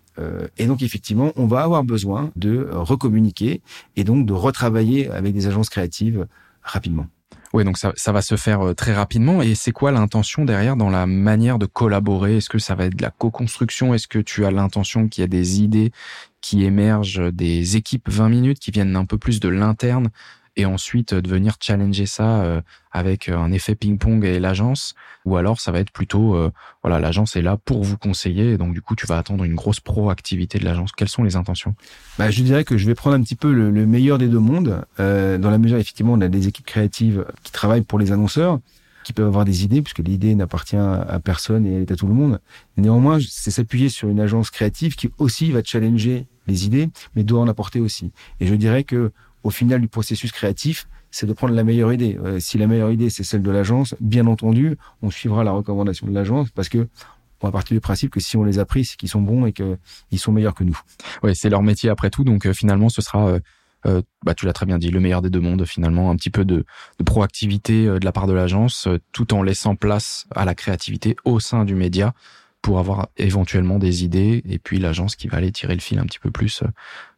et 0.57 0.65
donc 0.65 0.81
effectivement, 0.81 1.31
on 1.35 1.47
va 1.47 1.61
avoir 1.61 1.83
besoin 1.83 2.31
de 2.35 2.67
recommuniquer 2.71 3.61
et 3.95 4.03
donc 4.03 4.25
de 4.25 4.33
retravailler 4.33 5.09
avec 5.09 5.33
des 5.33 5.47
agences 5.47 5.69
créatives 5.69 6.27
rapidement. 6.63 7.07
Oui, 7.53 7.65
donc 7.65 7.77
ça, 7.77 7.91
ça 7.97 8.11
va 8.13 8.21
se 8.21 8.37
faire 8.37 8.61
euh, 8.61 8.73
très 8.73 8.93
rapidement. 8.93 9.41
Et 9.41 9.55
c'est 9.55 9.71
quoi 9.71 9.91
l'intention 9.91 10.45
derrière 10.45 10.77
dans 10.77 10.89
la 10.89 11.05
manière 11.05 11.59
de 11.59 11.65
collaborer? 11.65 12.37
Est-ce 12.37 12.49
que 12.49 12.59
ça 12.59 12.75
va 12.75 12.85
être 12.85 12.95
de 12.95 13.01
la 13.01 13.11
co-construction? 13.11 13.93
Est-ce 13.93 14.07
que 14.07 14.19
tu 14.19 14.45
as 14.45 14.51
l'intention 14.51 15.09
qu'il 15.09 15.21
y 15.21 15.25
a 15.25 15.27
des 15.27 15.61
idées 15.61 15.91
qui 16.39 16.63
émergent, 16.63 17.31
des 17.31 17.75
équipes 17.75 18.09
20 18.09 18.29
minutes 18.29 18.59
qui 18.59 18.71
viennent 18.71 18.95
un 18.95 19.05
peu 19.05 19.17
plus 19.17 19.39
de 19.39 19.49
l'interne 19.49 20.09
et 20.57 20.65
ensuite 20.65 21.13
de 21.13 21.29
venir 21.29 21.55
challenger 21.59 22.05
ça 22.05 22.41
euh, 22.41 22.61
avec 22.91 23.29
un 23.29 23.51
effet 23.51 23.75
ping-pong 23.75 24.25
et 24.25 24.39
l'agence. 24.39 24.95
Ou 25.25 25.37
alors 25.37 25.61
ça 25.61 25.71
va 25.71 25.79
être 25.79 25.91
plutôt 25.91 26.35
euh, 26.35 26.51
voilà 26.83 26.99
l'agence 26.99 27.35
est 27.35 27.41
là 27.41 27.57
pour 27.57 27.83
vous 27.83 27.97
conseiller 27.97 28.57
donc 28.57 28.73
du 28.73 28.81
coup 28.81 28.95
tu 28.95 29.05
vas 29.05 29.17
attendre 29.17 29.43
une 29.43 29.55
grosse 29.55 29.79
proactivité 29.79 30.59
de 30.59 30.65
l'agence. 30.65 30.91
Quelles 30.91 31.09
sont 31.09 31.23
les 31.23 31.35
intentions? 31.35 31.75
Bah, 32.17 32.31
je 32.31 32.43
dirais 32.43 32.63
que 32.63 32.77
je 32.77 32.85
vais 32.85 32.95
prendre 32.95 33.15
un 33.15 33.21
petit 33.21 33.35
peu 33.35 33.53
le, 33.53 33.71
le 33.71 33.85
meilleur 33.85 34.17
des 34.17 34.27
deux 34.27 34.39
mondes 34.39 34.83
euh, 34.99 35.37
dans 35.37 35.49
la 35.49 35.57
mesure 35.57 35.77
effectivement 35.77 36.13
on 36.13 36.21
a 36.21 36.27
des 36.27 36.47
équipes 36.47 36.65
créatives 36.65 37.25
qui 37.43 37.51
travaillent 37.51 37.83
pour 37.83 37.99
les 37.99 38.11
annonceurs 38.11 38.59
qui 39.03 39.13
peuvent 39.13 39.27
avoir 39.27 39.45
des 39.45 39.63
idées 39.63 39.81
puisque 39.81 39.99
l'idée 39.99 40.35
n'appartient 40.35 40.75
à 40.75 41.19
personne 41.23 41.65
et 41.65 41.73
elle 41.73 41.81
est 41.81 41.91
à 41.91 41.95
tout 41.95 42.07
le 42.07 42.13
monde. 42.13 42.39
Néanmoins 42.77 43.19
c'est 43.27 43.51
s'appuyer 43.51 43.89
sur 43.89 44.09
une 44.09 44.19
agence 44.19 44.51
créative 44.51 44.95
qui 44.95 45.09
aussi 45.17 45.51
va 45.51 45.63
challenger 45.63 46.27
les 46.47 46.65
idées 46.65 46.89
mais 47.15 47.23
doit 47.23 47.41
en 47.41 47.47
apporter 47.47 47.79
aussi. 47.79 48.11
Et 48.39 48.47
je 48.47 48.53
dirais 48.55 48.83
que 48.83 49.11
au 49.43 49.49
final 49.49 49.81
du 49.81 49.87
processus 49.87 50.31
créatif, 50.31 50.87
c'est 51.09 51.25
de 51.25 51.33
prendre 51.33 51.53
la 51.53 51.63
meilleure 51.63 51.91
idée. 51.91 52.17
Euh, 52.23 52.39
si 52.39 52.57
la 52.57 52.67
meilleure 52.67 52.91
idée, 52.91 53.09
c'est 53.09 53.23
celle 53.23 53.41
de 53.41 53.51
l'agence, 53.51 53.95
bien 53.99 54.27
entendu, 54.27 54.77
on 55.01 55.09
suivra 55.09 55.43
la 55.43 55.51
recommandation 55.51 56.07
de 56.07 56.13
l'agence 56.13 56.49
parce 56.51 56.69
que 56.69 56.87
on 57.41 57.47
va 57.47 57.51
partir 57.51 57.75
du 57.75 57.81
principe 57.81 58.11
que 58.11 58.19
si 58.19 58.37
on 58.37 58.43
les 58.43 58.59
a 58.59 58.65
pris, 58.65 58.85
c'est 58.85 58.97
qu'ils 58.97 59.09
sont 59.09 59.21
bons 59.21 59.45
et 59.45 59.53
qu'ils 59.53 60.19
sont 60.19 60.31
meilleurs 60.31 60.53
que 60.53 60.63
nous. 60.63 60.79
Oui, 61.23 61.35
c'est 61.35 61.49
leur 61.49 61.63
métier 61.63 61.89
après 61.89 62.09
tout. 62.09 62.23
Donc 62.23 62.45
euh, 62.45 62.53
finalement, 62.53 62.89
ce 62.89 63.01
sera, 63.01 63.27
euh, 63.27 63.39
euh, 63.87 64.01
bah, 64.23 64.33
tu 64.33 64.45
l'as 64.45 64.53
très 64.53 64.65
bien 64.65 64.77
dit, 64.77 64.91
le 64.91 64.99
meilleur 64.99 65.21
des 65.21 65.29
deux 65.29 65.39
mondes. 65.39 65.65
Finalement, 65.65 66.11
un 66.11 66.15
petit 66.15 66.29
peu 66.29 66.45
de, 66.45 66.65
de 66.99 67.03
proactivité 67.03 67.87
euh, 67.87 67.99
de 67.99 68.05
la 68.05 68.11
part 68.11 68.27
de 68.27 68.33
l'agence, 68.33 68.87
euh, 68.87 68.99
tout 69.11 69.33
en 69.33 69.43
laissant 69.43 69.75
place 69.75 70.27
à 70.35 70.45
la 70.45 70.55
créativité 70.55 71.15
au 71.25 71.39
sein 71.39 71.65
du 71.65 71.75
média 71.75 72.13
pour 72.61 72.77
avoir 72.77 73.07
éventuellement 73.17 73.79
des 73.79 74.03
idées 74.03 74.43
et 74.47 74.59
puis 74.59 74.77
l'agence 74.77 75.15
qui 75.15 75.27
va 75.27 75.37
aller 75.37 75.51
tirer 75.51 75.73
le 75.73 75.81
fil 75.81 75.97
un 75.97 76.05
petit 76.05 76.19
peu 76.19 76.29
plus 76.29 76.61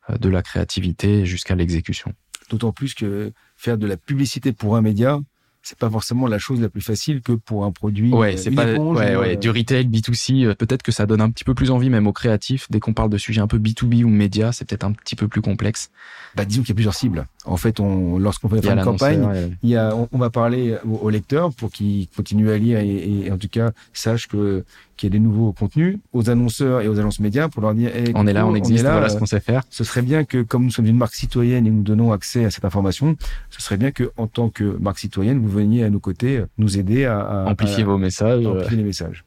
de 0.09 0.29
la 0.29 0.41
créativité 0.41 1.25
jusqu'à 1.25 1.55
l'exécution. 1.55 2.13
D'autant 2.49 2.71
plus 2.71 2.93
que 2.93 3.31
faire 3.55 3.77
de 3.77 3.87
la 3.87 3.97
publicité 3.97 4.51
pour 4.51 4.75
un 4.75 4.81
média, 4.81 5.19
c'est 5.63 5.77
pas 5.77 5.89
forcément 5.89 6.27
la 6.27 6.37
chose 6.37 6.59
la 6.61 6.69
plus 6.69 6.81
facile 6.81 7.21
que 7.21 7.31
pour 7.31 7.63
un 7.63 7.71
produit. 7.71 8.11
Ouais, 8.11 8.35
c'est 8.35 8.51
pas 8.51 8.69
éponge, 8.69 8.97
ouais, 8.97 9.15
ouais, 9.15 9.35
euh... 9.35 9.39
du 9.39 9.49
retail 9.49 9.87
B2C. 9.87 10.45
Euh, 10.45 10.55
peut-être 10.55 10.83
que 10.83 10.91
ça 10.91 11.05
donne 11.05 11.21
un 11.21 11.31
petit 11.31 11.45
peu 11.45 11.53
plus 11.53 11.71
envie 11.71 11.89
même 11.89 12.05
aux 12.05 12.13
créatifs. 12.13 12.69
Dès 12.69 12.81
qu'on 12.81 12.93
parle 12.93 13.09
de 13.09 13.17
sujets 13.17 13.39
un 13.39 13.47
peu 13.47 13.57
B2B 13.57 14.03
ou 14.03 14.09
média, 14.09 14.51
c'est 14.51 14.65
peut-être 14.65 14.83
un 14.83 14.91
petit 14.91 15.15
peu 15.15 15.29
plus 15.29 15.41
complexe. 15.41 15.89
Bah, 16.35 16.43
disons 16.43 16.61
qu'il 16.61 16.69
y 16.69 16.73
a 16.73 16.75
plusieurs 16.75 16.93
cibles. 16.93 17.25
En 17.45 17.57
fait, 17.57 17.79
on, 17.79 18.17
lorsqu'on 18.17 18.47
fait 18.47 18.65
une 18.65 18.81
campagne, 18.81 19.23
ouais. 19.23 19.51
il 19.63 19.69
y 19.69 19.75
a, 19.75 19.95
on, 19.95 20.07
on 20.11 20.17
va 20.17 20.29
parler 20.29 20.77
au, 20.85 20.95
au 20.95 21.09
lecteur 21.09 21.53
pour 21.53 21.71
qu'il 21.71 22.07
continue 22.15 22.49
à 22.49 22.57
lire 22.57 22.79
et, 22.79 23.25
et, 23.25 23.31
en 23.31 23.37
tout 23.37 23.49
cas 23.49 23.71
sache 23.91 24.27
que 24.27 24.63
qu'il 24.95 25.07
y 25.07 25.11
a 25.11 25.13
des 25.13 25.19
nouveaux 25.19 25.51
contenus 25.51 25.97
aux 26.13 26.29
annonceurs 26.29 26.81
et 26.81 26.87
aux 26.87 26.99
agences 26.99 27.19
médias 27.19 27.49
pour 27.49 27.61
leur 27.61 27.73
dire 27.73 27.93
hey, 27.95 28.11
on 28.15 28.27
est 28.27 28.33
là, 28.33 28.45
on 28.45 28.55
existe, 28.55 28.83
on 28.83 28.87
là, 28.87 28.91
voilà 28.93 29.09
ce 29.09 29.17
qu'on 29.17 29.25
sait 29.25 29.39
faire. 29.39 29.63
Ce 29.69 29.83
serait 29.83 30.03
bien 30.03 30.23
que, 30.23 30.41
comme 30.41 30.63
nous 30.65 30.71
sommes 30.71 30.85
une 30.85 30.97
marque 30.97 31.15
citoyenne 31.15 31.67
et 31.67 31.71
nous 31.71 31.83
donnons 31.83 32.11
accès 32.11 32.45
à 32.45 32.51
cette 32.51 32.65
information, 32.65 33.15
ce 33.49 33.61
serait 33.61 33.77
bien 33.77 33.91
que, 33.91 34.11
en 34.17 34.27
tant 34.27 34.49
que 34.49 34.63
marque 34.79 34.99
citoyenne, 34.99 35.39
vous 35.39 35.49
veniez 35.49 35.83
à 35.83 35.89
nos 35.89 35.99
côtés 35.99 36.43
nous 36.57 36.77
aider 36.77 37.05
à, 37.05 37.19
à 37.19 37.45
amplifier 37.49 37.83
à, 37.83 37.87
vos 37.87 37.97
messages, 37.97 38.45
amplifier 38.45 38.77
les 38.77 38.83
messages. 38.83 39.25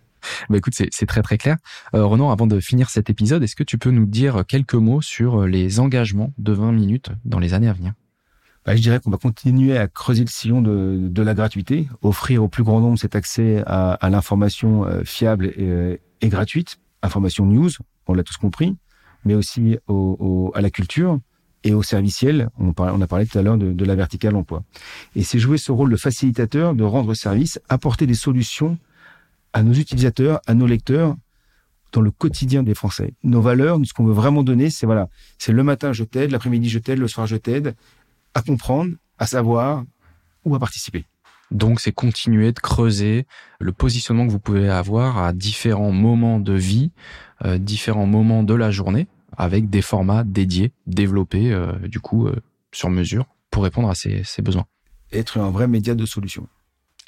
Bah 0.48 0.56
écoute, 0.56 0.74
c'est 0.74 1.06
très 1.06 1.22
très 1.22 1.38
clair. 1.38 1.56
Euh, 1.94 2.04
Renan, 2.04 2.30
avant 2.30 2.46
de 2.46 2.58
finir 2.60 2.90
cet 2.90 3.10
épisode, 3.10 3.42
est-ce 3.42 3.56
que 3.56 3.62
tu 3.64 3.78
peux 3.78 3.90
nous 3.90 4.06
dire 4.06 4.44
quelques 4.46 4.74
mots 4.74 5.00
sur 5.00 5.46
les 5.46 5.80
engagements 5.80 6.32
de 6.38 6.52
20 6.52 6.72
minutes 6.72 7.10
dans 7.24 7.38
les 7.38 7.54
années 7.54 7.68
à 7.68 7.72
venir? 7.72 7.92
Bah, 8.66 8.74
je 8.74 8.82
dirais 8.82 8.98
qu'on 8.98 9.10
va 9.10 9.16
continuer 9.16 9.78
à 9.78 9.86
creuser 9.86 10.22
le 10.24 10.28
sillon 10.28 10.60
de, 10.60 10.98
de, 11.00 11.22
la 11.22 11.34
gratuité, 11.34 11.88
offrir 12.02 12.42
au 12.42 12.48
plus 12.48 12.64
grand 12.64 12.80
nombre 12.80 12.98
cet 12.98 13.14
accès 13.14 13.62
à, 13.64 13.92
à 13.92 14.10
l'information 14.10 14.84
euh, 14.84 15.04
fiable 15.04 15.46
et, 15.46 16.00
et, 16.20 16.28
gratuite, 16.28 16.78
information 17.00 17.46
news, 17.46 17.70
on 18.08 18.14
l'a 18.14 18.24
tous 18.24 18.36
compris, 18.36 18.76
mais 19.24 19.34
aussi 19.34 19.78
au, 19.86 20.16
au, 20.18 20.52
à 20.56 20.60
la 20.60 20.70
culture 20.70 21.20
et 21.62 21.74
au 21.74 21.82
serviciel. 21.84 22.48
On, 22.58 22.72
parlait, 22.72 22.92
on 22.94 23.00
a 23.00 23.06
parlé 23.06 23.26
tout 23.26 23.38
à 23.38 23.42
l'heure 23.42 23.56
de, 23.56 23.72
de, 23.72 23.84
la 23.84 23.94
verticale 23.94 24.34
emploi. 24.34 24.64
Et 25.14 25.22
c'est 25.22 25.38
jouer 25.38 25.58
ce 25.58 25.70
rôle 25.70 25.90
de 25.90 25.96
facilitateur, 25.96 26.74
de 26.74 26.82
rendre 26.82 27.14
service, 27.14 27.60
apporter 27.68 28.06
des 28.06 28.14
solutions 28.14 28.78
à 29.52 29.62
nos 29.62 29.74
utilisateurs, 29.74 30.40
à 30.46 30.54
nos 30.54 30.66
lecteurs, 30.66 31.16
dans 31.92 32.00
le 32.00 32.10
quotidien 32.10 32.62
des 32.62 32.74
Français. 32.74 33.14
Nos 33.22 33.40
valeurs, 33.40 33.78
ce 33.84 33.94
qu'on 33.94 34.04
veut 34.04 34.12
vraiment 34.12 34.42
donner, 34.42 34.70
c'est 34.70 34.86
voilà, 34.86 35.08
c'est 35.38 35.52
le 35.52 35.62
matin 35.62 35.92
je 35.92 36.04
t'aide, 36.04 36.30
l'après-midi 36.30 36.68
je 36.68 36.78
t'aide, 36.78 36.98
le 36.98 37.08
soir 37.08 37.26
je 37.26 37.36
t'aide, 37.36 37.74
à 38.36 38.42
comprendre, 38.42 38.94
à 39.18 39.26
savoir 39.26 39.84
ou 40.44 40.54
à 40.54 40.58
participer. 40.58 41.06
Donc 41.50 41.80
c'est 41.80 41.92
continuer 41.92 42.52
de 42.52 42.60
creuser 42.60 43.26
le 43.60 43.72
positionnement 43.72 44.26
que 44.26 44.32
vous 44.32 44.40
pouvez 44.40 44.68
avoir 44.68 45.16
à 45.18 45.32
différents 45.32 45.92
moments 45.92 46.38
de 46.38 46.52
vie, 46.52 46.90
euh, 47.46 47.56
différents 47.56 48.06
moments 48.06 48.42
de 48.42 48.52
la 48.52 48.70
journée, 48.70 49.06
avec 49.38 49.70
des 49.70 49.80
formats 49.80 50.22
dédiés, 50.22 50.72
développés 50.86 51.50
euh, 51.50 51.72
du 51.88 51.98
coup 51.98 52.26
euh, 52.26 52.36
sur 52.72 52.90
mesure 52.90 53.24
pour 53.50 53.62
répondre 53.62 53.88
à 53.88 53.94
ces, 53.94 54.22
ces 54.24 54.42
besoins. 54.42 54.66
Être 55.12 55.38
un 55.38 55.50
vrai 55.50 55.66
média 55.66 55.94
de 55.94 56.04
solution. 56.04 56.46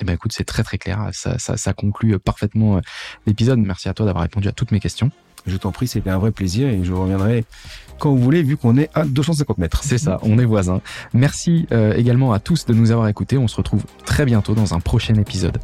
Eh 0.01 0.05
ben 0.05 0.15
écoute, 0.15 0.33
c'est 0.33 0.45
très 0.45 0.63
très 0.63 0.79
clair. 0.79 1.11
Ça, 1.13 1.39
ça, 1.39 1.59
ça 1.59 1.75
conclut 1.75 2.19
parfaitement 2.19 2.81
l'épisode. 3.27 3.59
Merci 3.59 3.89
à 3.91 3.95
toi 3.95 4.07
d'avoir 4.07 4.23
répondu 4.23 4.49
à 4.49 4.53
toutes 4.53 4.71
mes 4.71 4.81
questions. 4.81 5.11
Je 5.49 5.57
t'en 5.57 5.73
prie, 5.73 5.89
c'était 5.89 6.11
un 6.11 6.19
vrai 6.19 6.31
plaisir 6.31 6.69
et 6.69 6.85
je 6.85 6.93
reviendrai 6.93 7.45
quand 7.99 8.11
vous 8.11 8.23
voulez, 8.23 8.43
vu 8.43 8.57
qu'on 8.57 8.77
est 8.77 8.91
à 8.95 9.05
250 9.05 9.59
mètres. 9.59 9.83
C'est 9.83 9.99
ça, 9.99 10.19
on 10.23 10.39
est 10.39 10.45
voisins. 10.45 10.81
Merci 11.13 11.67
euh, 11.73 11.95
également 11.95 12.33
à 12.33 12.39
tous 12.39 12.65
de 12.67 12.75
nous 12.75 12.91
avoir 12.91 13.09
écoutés. 13.09 13.37
On 13.39 13.49
se 13.49 13.57
retrouve 13.57 13.83
très 14.05 14.25
bientôt 14.25 14.55
dans 14.55 14.75
un 14.75 14.81
prochain 14.81 15.15
épisode. 15.15 15.59